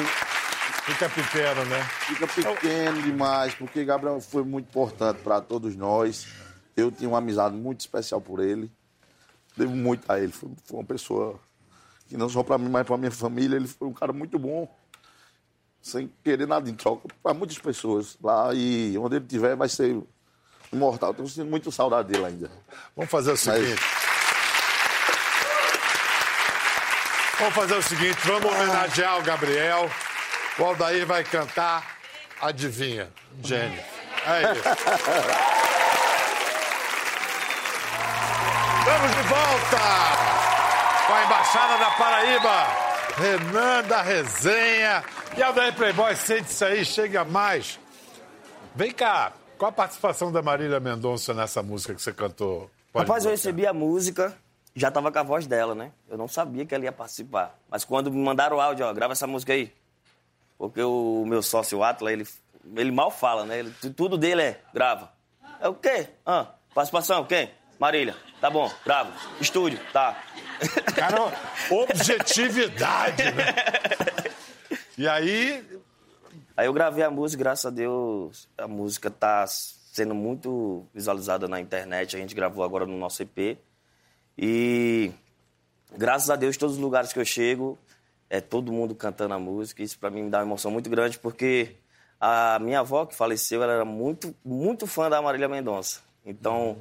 Fica 0.85 1.09
pequeno, 1.09 1.65
né? 1.65 1.83
fica 2.01 2.27
pequeno 2.27 3.03
demais, 3.03 3.55
porque 3.55 3.87
Gabriel 3.87 4.21
foi 4.21 4.45
muito 4.45 4.67
importante 4.67 5.23
para 5.23 5.41
todos 5.41 5.75
nós. 5.75 6.27
Eu 6.77 6.93
tinha 6.93 7.09
uma 7.09 7.19
amizade 7.19 7.57
muito 7.57 7.81
especial 7.81 8.21
por 8.21 8.39
ele. 8.39 8.71
Devo 9.57 9.75
muito 9.75 10.05
a 10.13 10.21
ele. 10.21 10.31
Foi, 10.31 10.51
foi 10.63 10.79
uma 10.79 10.85
pessoa 10.85 11.41
que 12.07 12.19
não 12.19 12.29
só 12.29 12.43
para 12.43 12.59
mim, 12.59 12.69
mas 12.69 12.87
para 12.87 12.99
minha 12.99 13.11
família. 13.11 13.57
Ele 13.57 13.67
foi 13.67 13.89
um 13.89 13.95
cara 13.95 14.13
muito 14.13 14.39
bom, 14.39 14.71
sem 15.81 16.13
querer 16.23 16.47
nada 16.47 16.69
em 16.69 16.75
troca, 16.75 17.09
para 17.23 17.33
muitas 17.33 17.57
pessoas 17.57 18.19
lá. 18.23 18.53
E 18.53 18.95
onde 18.99 19.17
ele 19.17 19.25
estiver, 19.25 19.57
vai 19.57 19.71
ser 19.71 19.99
imortal. 20.71 21.13
Estou 21.13 21.27
sentindo 21.27 21.49
muito 21.49 21.73
saudade 21.73 22.13
dele 22.13 22.27
ainda. 22.27 22.51
Vamos 22.95 23.11
fazer 23.11 23.33
o 23.33 23.37
seguinte. 23.39 23.81
Vamos 27.39 27.55
fazer 27.55 27.75
o 27.75 27.83
seguinte, 27.83 28.19
vamos 28.25 28.45
homenagear 28.45 29.19
o 29.19 29.23
Gabriel. 29.23 29.91
O 30.59 30.65
Aldair 30.65 31.05
vai 31.07 31.25
cantar 31.25 31.99
Adivinha, 32.41 33.11
Jenny. 33.43 33.79
É 34.27 34.53
isso. 34.53 34.69
Estamos 38.79 39.11
de 39.17 39.23
volta 39.29 39.79
com 41.07 41.13
a 41.13 41.25
Embaixada 41.25 41.79
da 41.79 41.91
Paraíba. 41.91 42.67
Renan 43.17 43.83
da 43.85 44.03
Resenha. 44.03 45.05
E 45.37 45.43
Aldair 45.43 45.75
Playboy, 45.75 46.15
sente 46.17 46.51
isso 46.51 46.65
aí, 46.65 46.85
chega 46.85 47.25
mais. 47.25 47.79
Vem 48.75 48.91
cá, 48.93 49.33
Qual 49.59 49.69
a 49.69 49.73
participação 49.73 50.33
da 50.33 50.43
Marília 50.43 50.81
Mendonça 50.81 51.33
nessa 51.33 51.63
música 51.63 51.95
que 51.95 52.03
você 52.03 52.13
cantou? 52.13 52.71
Pode 52.93 53.07
Rapaz, 53.07 53.25
eu 53.25 53.31
recebi 53.31 53.67
a 53.67 53.73
música, 53.73 54.37
já 54.75 54.91
tava 54.91 55.11
com 55.13 55.19
a 55.19 55.23
voz 55.23 55.47
dela, 55.47 55.75
né? 55.75 55.93
Eu 56.09 56.19
não 56.19 56.27
sabia 56.29 56.65
que 56.67 56.75
ela 56.75 56.85
ia 56.85 56.93
participar. 56.93 57.59
Mas 57.71 57.85
quando 57.85 58.11
me 58.11 58.19
mandaram 58.23 58.57
o 58.57 58.61
áudio, 58.61 58.87
ó, 58.87 58.93
grava 58.93 59.13
essa 59.13 59.27
música 59.27 59.53
aí. 59.53 59.73
Porque 60.59 60.83
o 60.83 61.25
meu 61.27 61.43
sócio, 61.43 61.79
o 61.79 61.85
Atla, 61.85 62.13
ele, 62.13 62.27
ele 62.77 62.91
mal 62.91 63.11
fala, 63.11 63.45
né? 63.45 63.59
Ele- 63.61 63.71
tudo 63.97 64.17
dele 64.19 64.43
é, 64.43 64.61
grava. 64.73 65.13
É 65.61 65.69
o 65.69 65.75
quê? 65.75 66.09
Ah, 66.27 66.49
participação, 66.75 67.25
quem? 67.25 67.51
Marília. 67.79 68.17
Tá 68.41 68.51
bom, 68.51 68.71
grava. 68.85 69.13
Estúdio, 69.41 69.79
tá. 69.93 70.23
Cara, 70.95 71.33
objetividade, 71.71 73.23
né? 73.33 73.55
E 74.97 75.09
aí, 75.09 75.65
Aí 76.57 76.67
eu 76.67 76.73
gravei 76.73 77.03
a 77.03 77.11
música, 77.11 77.43
graças 77.43 77.67
a 77.67 77.71
Deus, 77.71 78.49
a 78.57 78.69
música 78.69 79.11
tá 79.11 79.45
sendo 79.49 80.15
muito 80.15 80.87
visualizada 80.95 81.49
na 81.49 81.61
internet. 81.61 82.15
A 82.15 82.19
gente 82.21 82.33
gravou 82.35 82.63
agora 82.65 82.87
no 82.87 82.97
nosso 82.97 83.21
EP. 83.23 83.59
E 84.37 85.13
graças 85.97 86.31
a 86.31 86.37
Deus, 86.37 86.57
todos 86.57 86.77
os 86.77 86.81
lugares 86.83 87.13
que 87.13 87.19
eu 87.21 87.25
chego, 87.25 87.79
é 88.29 88.41
todo 88.41 88.73
mundo 88.73 88.95
cantando 88.95 89.35
a 89.35 89.39
música. 89.39 89.83
Isso 89.83 89.99
para 89.99 90.11
mim 90.11 90.25
me 90.25 90.31
dá 90.31 90.39
uma 90.39 90.45
emoção 90.45 90.71
muito 90.71 90.91
grande, 90.91 91.19
porque 91.19 91.77
a 92.21 92.59
minha 92.61 92.81
avó, 92.81 93.07
que 93.07 93.15
faleceu, 93.15 93.63
ela 93.63 93.73
era 93.73 93.85
muito, 93.85 94.35
muito 94.45 94.87
fã 94.87 95.09
da 95.11 95.21
Marília 95.23 95.49
Mendonça. 95.49 96.01
Então, 96.25 96.79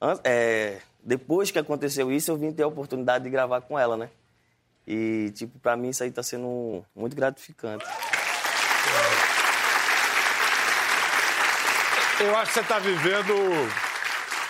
an- 0.00 0.18
é, 0.24 0.80
depois 1.02 1.50
que 1.50 1.58
aconteceu 1.58 2.10
isso, 2.12 2.30
eu 2.30 2.36
vim 2.36 2.52
ter 2.52 2.64
a 2.64 2.68
oportunidade 2.68 3.24
de 3.24 3.30
gravar 3.30 3.60
com 3.62 3.78
ela, 3.78 3.96
né? 3.96 4.10
E, 4.86 5.30
tipo, 5.34 5.58
pra 5.60 5.76
mim 5.76 5.90
isso 5.90 6.02
aí 6.02 6.10
tá 6.10 6.22
sendo 6.22 6.84
muito 6.94 7.14
gratificante. 7.14 7.84
eu 12.20 12.36
acho 12.36 12.48
que 12.48 12.54
você 12.54 12.60
está 12.60 12.78
vivendo 12.78 13.32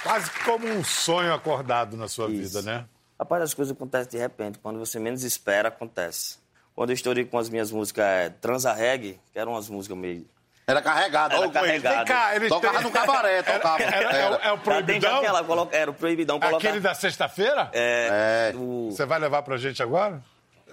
quase 0.02 0.30
como 0.44 0.66
um 0.66 0.82
sonho 0.84 1.32
acordado 1.32 1.96
na 1.96 2.08
sua 2.08 2.30
Isso. 2.30 2.58
vida, 2.58 2.62
né? 2.62 2.84
Rapaz, 3.18 3.42
as 3.42 3.54
coisas 3.54 3.74
acontecem 3.74 4.10
de 4.10 4.18
repente. 4.18 4.58
Quando 4.58 4.78
você 4.78 4.98
menos 4.98 5.22
espera, 5.24 5.68
acontece. 5.68 6.38
Quando 6.74 6.90
eu 6.90 6.94
estourei 6.94 7.24
com 7.24 7.38
as 7.38 7.48
minhas 7.50 7.70
músicas 7.70 8.04
é, 8.04 8.30
Transa 8.30 8.72
Reggae, 8.72 9.20
que 9.32 9.38
eram 9.38 9.52
umas 9.52 9.68
músicas 9.68 9.96
meio... 9.98 10.26
Era 10.66 10.80
carregado. 10.80 11.34
Era 11.34 11.44
ele. 11.44 11.52
carregado. 11.52 11.96
Vem 11.96 12.04
cá, 12.06 12.36
ele 12.36 12.48
Tocava 12.48 12.74
tem- 12.78 12.84
no 12.84 12.90
cabaré, 12.92 13.42
tocava. 13.42 13.82
Era, 13.82 14.16
é, 14.16 14.30
o- 14.30 14.34
é 14.34 14.36
o 14.36 14.38
tem 14.38 14.54
já 14.54 14.56
proibidão? 14.62 15.18
aquela, 15.18 15.44
coloca- 15.44 15.76
era 15.76 15.90
o 15.90 15.94
proibidão 15.94 16.38
colocar... 16.40 16.56
Aquele 16.68 16.80
da 16.80 16.94
sexta-feira? 16.94 17.68
É, 17.72 18.52
É. 18.54 18.56
o- 18.56 18.90
Você 18.90 19.04
vai 19.04 19.18
levar 19.18 19.42
pra 19.42 19.56
gente 19.58 19.82
agora? 19.82 20.22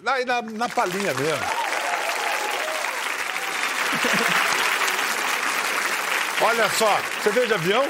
Aí 0.05 0.23
na, 0.23 0.41
na 0.43 0.69
palhinha 0.69 1.13
mesmo. 1.15 1.43
Olha 6.41 6.69
só, 6.69 6.95
você 7.21 7.31
veio 7.31 7.47
de 7.47 7.53
avião? 7.55 7.83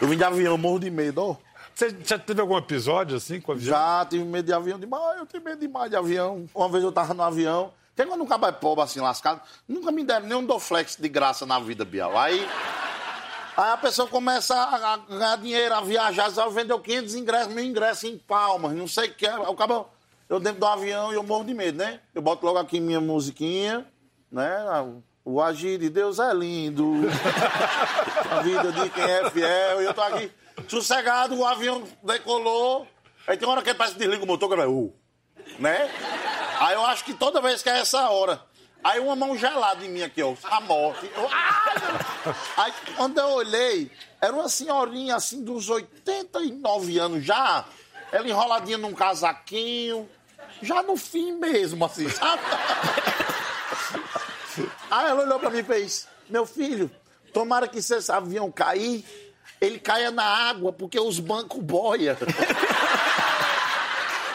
Eu 0.00 0.08
vim 0.08 0.16
de 0.16 0.24
avião, 0.24 0.58
morro 0.58 0.78
de 0.80 0.90
medo, 0.90 1.22
ó. 1.22 1.36
Você 1.74 1.96
já 2.04 2.18
teve 2.18 2.40
algum 2.40 2.56
episódio 2.56 3.16
assim 3.16 3.40
com 3.40 3.52
avião? 3.52 3.66
Já 3.66 4.06
tive 4.08 4.24
medo 4.24 4.46
de 4.46 4.52
avião 4.52 4.78
demais, 4.78 5.18
eu 5.18 5.26
tenho 5.26 5.42
medo 5.42 5.60
demais 5.60 5.90
de 5.90 5.96
avião. 5.96 6.46
Uma 6.54 6.68
vez 6.68 6.84
eu 6.84 6.92
tava 6.92 7.14
no 7.14 7.22
avião, 7.22 7.72
tem 7.96 8.06
quando 8.06 8.22
um 8.22 8.26
cabo 8.26 8.46
é 8.46 8.52
pobre 8.52 8.84
assim, 8.84 9.00
lascado, 9.00 9.40
nunca 9.68 9.90
me 9.90 10.04
deram 10.04 10.26
nenhum 10.26 10.44
Doflex 10.44 10.96
de 10.96 11.08
graça 11.08 11.46
na 11.46 11.58
vida, 11.58 11.84
Bial. 11.84 12.16
Aí, 12.18 12.46
aí 13.56 13.72
a 13.72 13.76
pessoa 13.76 14.06
começa 14.06 14.54
a, 14.54 14.94
a 14.94 14.96
ganhar 14.96 15.36
dinheiro, 15.36 15.74
a 15.74 15.80
viajar, 15.80 16.30
já 16.30 16.46
vendeu 16.48 16.78
500 16.78 17.14
ingressos, 17.14 17.52
mil 17.54 17.64
ingressos 17.64 18.04
em 18.04 18.18
palmas, 18.18 18.72
não 18.72 18.86
sei 18.86 19.08
o 19.08 19.14
que. 19.14 19.26
é. 19.26 19.38
O 19.38 19.54
cabo, 19.54 19.88
eu 20.28 20.38
dentro 20.38 20.60
do 20.60 20.66
avião 20.66 21.12
e 21.12 21.16
eu 21.16 21.22
morro 21.22 21.44
de 21.44 21.54
medo, 21.54 21.78
né? 21.78 22.00
Eu 22.14 22.22
boto 22.22 22.44
logo 22.44 22.58
aqui 22.58 22.78
minha 22.80 23.00
musiquinha, 23.00 23.86
né? 24.30 24.56
O 25.24 25.40
agir 25.40 25.78
de 25.78 25.88
Deus 25.88 26.18
é 26.18 26.34
lindo. 26.34 26.92
a 28.30 28.42
vida 28.42 28.70
de 28.72 28.90
quem 28.90 29.04
é 29.04 29.30
fiel. 29.30 29.80
E 29.80 29.84
eu 29.86 29.94
tô 29.94 30.02
aqui 30.02 30.30
sossegado, 30.68 31.34
o 31.34 31.46
avião 31.46 31.82
decolou. 32.02 32.86
Aí 33.26 33.36
tem 33.38 33.48
hora 33.48 33.62
que 33.62 33.72
parece 33.72 33.94
que 33.94 34.00
desliga 34.00 34.22
o 34.22 34.26
motor, 34.26 34.50
que 34.50 34.56
vai, 34.56 34.66
uh, 34.66 34.92
né? 35.58 35.90
Aí 36.60 36.74
eu 36.74 36.84
acho 36.84 37.04
que 37.04 37.14
toda 37.14 37.40
vez 37.40 37.62
que 37.62 37.70
é 37.70 37.78
essa 37.78 38.10
hora. 38.10 38.38
Aí 38.82 39.00
uma 39.00 39.16
mão 39.16 39.34
gelada 39.34 39.82
em 39.82 39.88
mim 39.88 40.02
aqui, 40.02 40.22
ó, 40.22 40.34
a 40.44 40.60
morte. 40.60 41.10
Eu, 41.16 41.26
ah! 41.32 42.34
Aí 42.58 42.72
quando 42.94 43.18
eu 43.18 43.28
olhei, 43.28 43.90
era 44.20 44.34
uma 44.34 44.46
senhorinha 44.50 45.16
assim 45.16 45.42
dos 45.42 45.70
89 45.70 46.98
anos 46.98 47.24
já, 47.24 47.64
ela 48.12 48.28
enroladinha 48.28 48.76
num 48.76 48.92
casaquinho, 48.92 50.06
já 50.60 50.82
no 50.82 50.98
fim 50.98 51.32
mesmo, 51.32 51.82
assim, 51.86 52.10
sabe? 52.10 52.42
Aí 54.94 55.10
ela 55.10 55.24
olhou 55.24 55.40
pra 55.40 55.50
mim 55.50 55.58
e 55.58 55.64
fez: 55.64 56.06
Meu 56.30 56.46
filho, 56.46 56.88
tomara 57.32 57.66
que 57.66 57.82
se 57.82 57.96
esse 57.96 58.12
avião 58.12 58.52
cair, 58.52 59.04
ele 59.60 59.80
caia 59.80 60.12
na 60.12 60.22
água, 60.22 60.72
porque 60.72 61.00
os 61.00 61.18
bancos 61.18 61.60
boiam. 61.60 62.16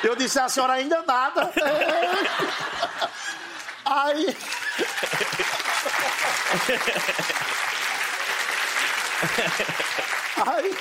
Eu 0.04 0.17
disse: 0.17 0.38
A 0.38 0.50
senhora 0.50 0.74
ainda 0.74 1.02
nada. 1.04 1.50
Aí. 3.86 4.36
Aí. 10.45 10.76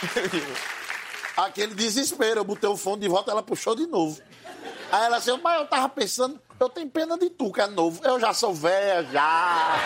Aquele 1.36 1.74
desespero, 1.74 2.40
eu 2.40 2.44
botei 2.44 2.68
o 2.68 2.76
fone 2.76 3.02
de 3.02 3.08
volta, 3.08 3.30
ela 3.30 3.44
puxou 3.44 3.76
de 3.76 3.86
novo. 3.86 4.20
Aí 4.90 5.04
ela 5.04 5.18
disse, 5.18 5.36
mas 5.38 5.60
eu 5.60 5.66
tava 5.66 5.88
pensando, 5.88 6.40
eu 6.58 6.68
tenho 6.68 6.88
pena 6.88 7.18
de 7.18 7.28
tu, 7.30 7.52
que 7.52 7.60
é 7.60 7.66
novo. 7.66 8.00
Eu 8.04 8.18
já 8.18 8.32
sou 8.32 8.54
velha, 8.54 9.04
já. 9.04 9.76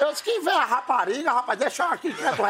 Eu 0.00 0.10
disse, 0.10 0.22
quem 0.24 0.42
vê 0.42 0.50
a 0.50 0.64
rapariga, 0.64 1.32
rapaz, 1.32 1.58
deixa 1.58 1.84
eu 1.84 1.88
aqui 1.90 2.12
quieto, 2.12 2.42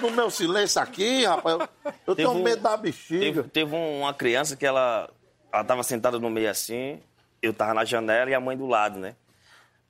no 0.00 0.10
meu 0.10 0.30
silêncio 0.30 0.80
aqui, 0.80 1.24
rapaz. 1.24 1.58
Eu, 1.58 1.68
eu 2.06 2.16
tenho 2.16 2.28
Teve 2.30 2.40
um- 2.40 2.42
medo 2.42 2.62
da 2.62 2.70
Teve, 2.70 2.82
bexiga. 2.82 3.42
teve 3.44 3.74
um- 3.74 4.00
uma 4.00 4.14
criança 4.14 4.56
que 4.56 4.66
ela, 4.66 5.08
ela 5.52 5.64
tava 5.64 5.82
sentada 5.82 6.18
no 6.18 6.30
meio 6.30 6.50
assim, 6.50 7.00
eu 7.42 7.52
tava 7.52 7.74
na 7.74 7.84
janela 7.84 8.30
e 8.30 8.34
a 8.34 8.40
mãe 8.40 8.56
do 8.56 8.66
lado, 8.66 8.98
né? 8.98 9.14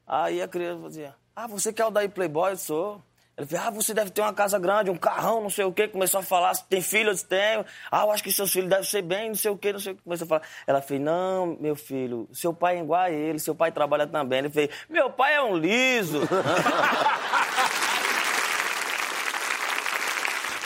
Aí 0.07 0.43
a 0.43 0.49
criança 0.49 0.89
dizia, 0.89 1.15
ah, 1.35 1.47
você 1.47 1.73
quer 1.73 1.87
o 1.87 1.91
daí 1.91 2.09
Playboy? 2.09 2.53
Eu 2.53 2.57
sou. 2.59 3.03
Ele 3.37 3.47
falou, 3.49 3.67
ah, 3.67 3.71
você 3.71 3.93
deve 3.93 4.11
ter 4.11 4.21
uma 4.21 4.33
casa 4.33 4.59
grande, 4.61 4.91
um 4.91 4.97
carrão, 4.97 5.41
não 5.43 5.51
sei 5.51 5.65
o 5.65 5.73
quê. 5.73 5.89
Começou 5.89 6.21
a 6.21 6.23
falar, 6.23 6.53
tem 6.69 6.81
filho? 6.81 7.09
Eu 7.11 7.15
disse, 7.15 7.27
tenho. 7.27 7.65
Ah, 7.91 8.03
eu 8.05 8.13
acho 8.13 8.23
que 8.23 8.31
seus 8.33 8.53
filhos 8.53 8.71
devem 8.71 8.85
ser 8.85 9.03
bem, 9.03 9.29
não 9.29 9.35
sei 9.35 9.51
o 9.51 9.59
quê, 9.59 9.73
não 9.73 9.81
sei 9.81 9.93
o 9.93 9.97
quê. 9.97 10.01
Começou 10.05 10.25
a 10.25 10.29
falar. 10.29 10.43
Ela 10.67 10.81
fez, 10.81 11.01
não, 11.01 11.57
meu 11.61 11.75
filho, 11.75 12.29
seu 12.33 12.55
pai 12.55 12.77
é 12.77 12.81
igual 12.81 13.01
a 13.01 13.11
ele, 13.11 13.41
seu 13.41 13.55
pai 13.55 13.73
trabalha 13.73 14.07
também. 14.07 14.39
Ele 14.39 14.51
fez, 14.51 14.71
meu 14.89 15.11
pai 15.11 15.35
é 15.35 15.43
um 15.43 15.57
liso. 15.57 16.21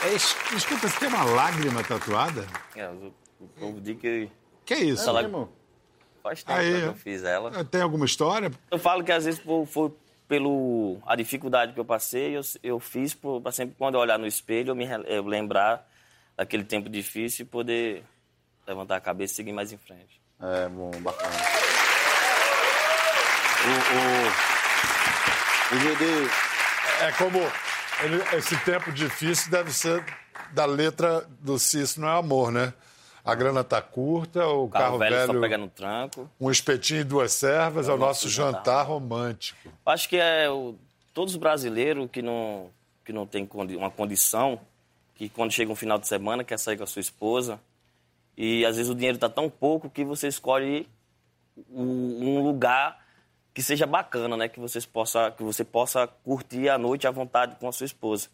É, 0.01 0.13
es- 0.13 0.35
escuta, 0.55 0.87
você 0.87 0.97
tem 0.99 1.09
uma 1.09 1.23
lágrima 1.25 1.83
tatuada? 1.83 2.45
É, 2.75 2.87
o, 2.87 3.13
o 3.39 3.47
povo 3.59 3.81
diz 3.81 3.99
que 3.99 4.29
Que 4.65 4.75
isso? 4.75 5.09
Ela- 5.09 5.23
Irmão, 5.23 5.49
faz 6.23 6.41
tempo 6.41 6.57
Aí, 6.57 6.71
né, 6.71 6.79
que 6.79 6.85
eu 6.87 6.93
fiz 6.95 7.23
ela. 7.23 7.65
Tem 7.65 7.81
alguma 7.81 8.05
história? 8.05 8.49
Eu 8.71 8.79
falo 8.79 9.03
que 9.03 9.11
às 9.11 9.25
vezes 9.25 9.41
foi, 9.41 9.65
foi 9.65 9.91
pelo 10.29 10.97
a 11.05 11.15
dificuldade 11.15 11.73
que 11.73 11.79
eu 11.79 11.83
passei, 11.85 12.37
eu, 12.37 12.41
eu 12.63 12.79
fiz 12.79 13.13
para 13.13 13.51
sempre 13.51 13.75
quando 13.77 13.95
eu 13.95 13.99
olhar 13.99 14.17
no 14.19 14.27
espelho 14.27 14.69
eu 14.69 14.75
me 14.75 14.87
eu 15.07 15.25
lembrar 15.25 15.85
daquele 16.37 16.63
tempo 16.63 16.89
difícil 16.89 17.43
e 17.43 17.47
poder 17.49 18.03
levantar 18.65 18.95
a 18.95 19.01
cabeça 19.01 19.33
e 19.33 19.35
seguir 19.35 19.51
mais 19.51 19.73
em 19.73 19.77
frente. 19.77 20.21
É, 20.39 20.69
bom, 20.69 20.91
bacana. 21.01 21.35
O, 23.65 25.75
o, 25.75 25.75
o 25.75 25.79
GD, 25.79 26.29
É 27.01 27.11
como 27.13 27.39
ele- 28.03 28.23
esse 28.37 28.55
tempo 28.57 28.91
difícil 28.91 29.49
deve 29.51 29.71
ser 29.73 30.03
da 30.51 30.65
letra 30.65 31.25
do 31.41 31.57
Cício 31.59 32.01
não 32.01 32.09
é 32.09 32.17
amor, 32.19 32.51
né? 32.51 32.73
A 33.23 33.35
grana 33.35 33.63
tá 33.63 33.81
curta, 33.81 34.45
o, 34.47 34.65
O 34.65 34.69
carro, 34.69 34.83
carro, 34.85 34.97
velho, 34.99 35.15
velho, 35.15 35.33
só 35.33 35.39
pega 35.41 35.57
no 35.57 35.67
tranco. 35.69 36.29
um 36.39 36.49
espetinho 36.49 37.01
e 37.01 37.03
duas 37.03 37.31
servas, 37.33 37.87
é 37.89 37.93
o 37.93 37.97
nosso 37.97 38.27
jantar 38.29 38.85
romântico. 38.85 39.69
Acho 39.85 40.07
que 40.09 40.17
é 40.17 40.49
o, 40.49 40.75
todos 41.13 41.33
os 41.33 41.39
brasileiros 41.39 42.09
que 42.11 42.21
não, 42.21 42.69
que 43.05 43.11
não 43.13 43.25
tem 43.27 43.45
condi- 43.45 43.75
uma 43.75 43.91
condição, 43.91 44.59
que 45.15 45.27
quando 45.29 45.51
chega 45.51 45.71
um 45.71 45.75
final 45.75 45.97
de 45.99 46.07
semana 46.07 46.43
quer 46.43 46.57
sair 46.57 46.77
com 46.77 46.83
a 46.83 46.87
sua 46.87 47.01
esposa, 47.01 47.59
e 48.37 48.65
às 48.65 48.77
vezes 48.77 48.89
o 48.89 48.95
dinheiro 48.95 49.15
está 49.17 49.27
tão 49.29 49.49
pouco 49.49 49.89
que 49.89 50.03
você 50.05 50.27
escolhe 50.29 50.87
um, 51.69 52.37
um 52.37 52.43
lugar 52.43 53.03
que 53.53 53.61
seja 53.61 53.85
bacana, 53.85 54.37
né? 54.37 54.47
Que, 54.47 54.59
vocês 54.61 54.85
possa, 54.85 55.31
que 55.31 55.43
você 55.43 55.63
possa 55.65 56.07
curtir 56.23 56.69
a 56.69 56.77
noite 56.77 57.05
à 57.05 57.11
vontade 57.11 57.57
com 57.57 57.67
a 57.67 57.71
sua 57.73 57.85
esposa. 57.85 58.29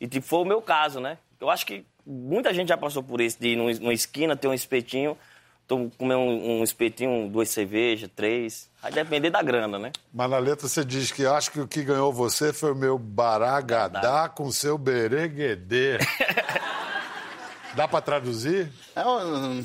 E 0.00 0.06
tipo, 0.06 0.24
foi 0.24 0.38
o 0.38 0.44
meu 0.44 0.62
caso, 0.62 1.00
né? 1.00 1.18
Eu 1.40 1.50
acho 1.50 1.66
que 1.66 1.84
muita 2.08 2.52
gente 2.54 2.68
já 2.68 2.76
passou 2.76 3.02
por 3.02 3.20
isso, 3.20 3.36
de 3.40 3.48
ir 3.48 3.56
num- 3.56 3.72
numa 3.80 3.92
esquina 3.92 4.34
ter 4.36 4.48
um 4.48 4.54
espetinho, 4.54 5.16
tom- 5.66 5.90
comer 5.98 6.14
um, 6.16 6.60
um 6.60 6.64
espetinho, 6.64 7.28
duas 7.28 7.50
cervejas, 7.50 8.08
três. 8.16 8.68
Vai 8.82 8.90
depender 8.92 9.30
da 9.30 9.42
grana, 9.42 9.78
né? 9.78 9.92
Mas 10.14 10.30
na 10.30 10.38
letra 10.38 10.66
você 10.68 10.84
diz 10.84 11.12
que 11.12 11.26
acho 11.26 11.50
que 11.50 11.60
o 11.60 11.68
que 11.68 11.82
ganhou 11.82 12.12
você 12.12 12.52
foi 12.52 12.72
o 12.72 12.76
meu 12.76 12.98
baragadá 12.98 14.28
com 14.28 14.50
seu 14.50 14.78
bereguedê. 14.78 15.98
Dá 17.74 17.86
pra 17.86 18.00
traduzir? 18.00 18.72
é 18.96 19.04
um- 19.06 19.64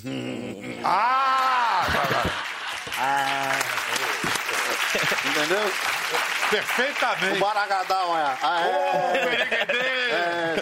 Ah! 0.84 1.88
Ah, 2.96 3.58
entendeu? 5.26 5.72
Perfeitamente. 6.54 7.38
O 7.38 7.40
Baragadão, 7.40 8.10
olha. 8.10 8.38
Ah, 8.42 8.62
é. 8.68 8.70
É, 8.70 10.14
É. 10.14 10.56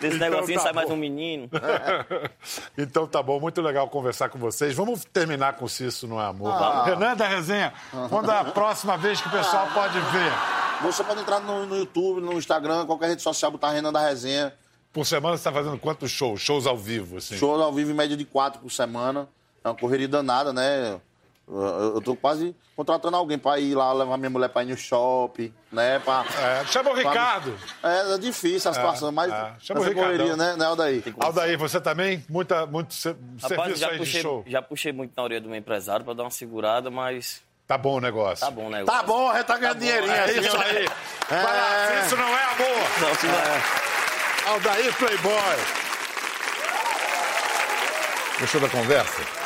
Desse 0.00 0.16
Então 0.16 0.30
negocinho 0.30 0.58
tá 0.58 0.64
sai 0.64 0.72
mais 0.72 0.88
bom. 0.88 0.94
um 0.94 0.96
menino. 0.96 1.48
Então 2.76 3.06
tá 3.06 3.22
bom, 3.22 3.40
muito 3.40 3.60
legal 3.60 3.88
conversar 3.88 4.28
com 4.28 4.38
vocês. 4.38 4.74
Vamos 4.74 5.04
terminar 5.04 5.54
com 5.54 5.66
Se 5.68 5.86
Isso 5.86 6.06
Não 6.06 6.20
É 6.20 6.26
Amor. 6.26 6.52
Renan 6.84 7.16
da 7.16 7.26
Resenha, 7.26 7.72
quando 8.08 8.30
é 8.30 8.38
a 8.38 8.44
próxima 8.44 8.96
vez 8.96 9.20
que 9.20 9.28
o 9.28 9.30
pessoal 9.30 9.68
pode 9.74 9.98
ver? 9.98 10.32
Você 10.82 11.02
pode 11.02 11.20
entrar 11.20 11.40
no, 11.40 11.66
no 11.66 11.76
YouTube, 11.76 12.20
no 12.20 12.34
Instagram, 12.34 12.84
qualquer 12.86 13.08
rede 13.08 13.22
social, 13.22 13.50
botar 13.50 13.70
Renan 13.70 13.92
da 13.92 14.00
Resenha. 14.00 14.52
Por 14.92 15.04
semana 15.04 15.36
você 15.36 15.44
tá 15.44 15.52
fazendo 15.52 15.78
quantos 15.78 16.10
shows? 16.10 16.40
Shows 16.40 16.66
ao 16.66 16.76
vivo, 16.76 17.18
assim? 17.18 17.36
Show 17.36 17.60
ao 17.62 17.72
vivo 17.72 17.90
em 17.90 17.94
média 17.94 18.16
de 18.16 18.24
quatro 18.24 18.60
por 18.60 18.70
semana. 18.70 19.28
É 19.64 19.68
uma 19.68 19.74
correria 19.74 20.08
danada, 20.08 20.52
né? 20.52 21.00
Eu, 21.48 22.00
tô 22.00 22.16
quase 22.16 22.56
contratando 22.74 23.16
alguém 23.16 23.38
pra 23.38 23.56
ir 23.60 23.74
lá 23.76 23.92
levar 23.92 24.16
minha 24.16 24.28
mulher 24.28 24.48
pra 24.48 24.64
ir 24.64 24.66
no 24.66 24.76
shopping, 24.76 25.54
né? 25.70 26.00
Pra, 26.00 26.24
É, 26.40 26.64
chama 26.66 26.90
o 26.90 26.94
pra- 26.94 27.08
Ricardo. 27.10 27.56
É, 27.84 28.14
é 28.14 28.18
difícil 28.18 28.68
a 28.68 28.74
situação, 28.74 29.12
mas 29.12 29.32
é. 29.32 29.52
Chama 29.60 29.80
o 29.80 29.94
correria, 29.94 30.34
né, 30.36 30.56
né, 30.56 30.64
Aldair? 30.66 31.04
Aldair, 31.20 31.56
você 31.56 31.80
também? 31.80 32.24
Muita, 32.28 32.66
muito 32.66 32.92
se- 32.94 33.10
Rapaz, 33.40 33.48
serviço 33.48 33.76
já 33.80 33.86
aí 33.86 33.92
de 33.92 33.98
puxei, 34.00 34.22
show. 34.22 34.44
já 34.46 34.60
puxei 34.60 34.92
muito 34.92 35.12
na 35.16 35.22
orelha 35.22 35.40
do 35.40 35.48
meu 35.48 35.56
empresário 35.58 36.04
pra 36.04 36.14
dar 36.14 36.24
uma 36.24 36.30
segurada, 36.30 36.90
mas 36.90 37.40
Tá 37.64 37.78
bom 37.78 37.98
o 37.98 38.00
negócio. 38.00 38.44
tá 38.44 38.50
bom, 38.50 38.68
né? 38.68 38.82
Tá 38.84 39.02
bom, 39.04 39.30
a 39.30 39.36
gente 39.36 39.46
tá 39.46 39.56
ganhando 39.56 39.78
dinheirinho. 39.78 40.12
É 40.12 40.32
isso 40.32 40.56
ó. 40.56 40.60
aí. 40.60 40.88
Vai 41.28 41.42
lá, 41.44 42.00
isso 42.04 42.16
não 42.16 42.28
é 42.28 42.42
amor. 42.44 42.88
Não, 43.02 43.14
se 43.14 43.26
não- 43.26 44.52
Aldair 44.52 44.92
Playboy. 44.96 45.56
Gostou 48.40 48.60
da 48.60 48.68
conversa? 48.68 49.45